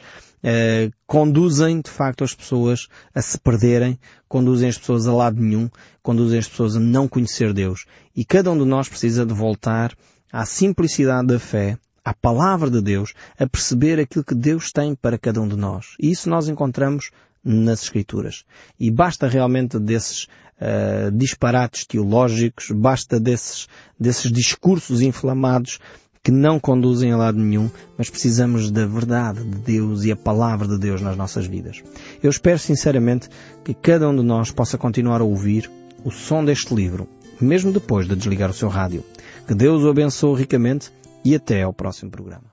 conduzem 1.07 1.79
de 1.79 1.89
facto 1.89 2.23
as 2.23 2.33
pessoas 2.33 2.87
a 3.15 3.21
se 3.21 3.39
perderem, 3.39 3.97
conduzem 4.27 4.67
as 4.67 4.77
pessoas 4.77 5.07
a 5.07 5.13
lado 5.13 5.39
nenhum, 5.39 5.69
conduzem 6.01 6.39
as 6.39 6.47
pessoas 6.49 6.75
a 6.75 6.79
não 6.79 7.07
conhecer 7.07 7.53
Deus. 7.53 7.85
E 8.15 8.25
cada 8.25 8.51
um 8.51 8.57
de 8.57 8.65
nós 8.65 8.89
precisa 8.89 9.25
de 9.25 9.33
voltar 9.33 9.95
à 10.31 10.45
simplicidade 10.45 11.27
da 11.27 11.39
fé, 11.39 11.77
à 12.03 12.13
palavra 12.13 12.69
de 12.69 12.81
Deus, 12.81 13.13
a 13.39 13.47
perceber 13.47 13.99
aquilo 13.99 14.25
que 14.25 14.35
Deus 14.35 14.71
tem 14.71 14.95
para 14.95 15.17
cada 15.17 15.39
um 15.39 15.47
de 15.47 15.55
nós. 15.55 15.95
E 15.97 16.11
isso 16.11 16.29
nós 16.29 16.49
encontramos 16.49 17.11
nas 17.43 17.83
Escrituras. 17.83 18.45
E 18.79 18.89
basta 18.89 19.27
realmente 19.27 19.77
desses 19.79 20.27
uh, 20.59 21.11
disparates 21.11 21.85
teológicos, 21.85 22.71
basta 22.71 23.19
desses, 23.19 23.67
desses 23.99 24.31
discursos 24.31 25.01
inflamados 25.01 25.79
que 26.23 26.31
não 26.31 26.57
conduzem 26.57 27.11
a 27.11 27.17
lado 27.17 27.37
nenhum, 27.37 27.69
mas 27.97 28.09
precisamos 28.09 28.71
da 28.71 28.85
verdade 28.85 29.43
de 29.43 29.57
Deus 29.57 30.05
e 30.05 30.11
a 30.11 30.15
palavra 30.15 30.65
de 30.67 30.79
Deus 30.79 31.01
nas 31.01 31.17
nossas 31.17 31.45
vidas. 31.45 31.83
Eu 32.21 32.29
espero 32.29 32.57
sinceramente 32.57 33.27
que 33.63 33.73
cada 33.73 34.07
um 34.07 34.15
de 34.15 34.23
nós 34.23 34.49
possa 34.49 34.77
continuar 34.77 35.19
a 35.19 35.25
ouvir 35.25 35.69
o 36.05 36.09
som 36.09 36.45
deste 36.45 36.73
livro, 36.73 37.09
mesmo 37.41 37.73
depois 37.73 38.07
de 38.07 38.15
desligar 38.15 38.49
o 38.49 38.53
seu 38.53 38.69
rádio. 38.69 39.03
Que 39.45 39.53
Deus 39.53 39.83
o 39.83 39.89
abençoe 39.89 40.39
ricamente 40.39 40.91
e 41.25 41.35
até 41.35 41.63
ao 41.63 41.73
próximo 41.73 42.09
programa. 42.09 42.52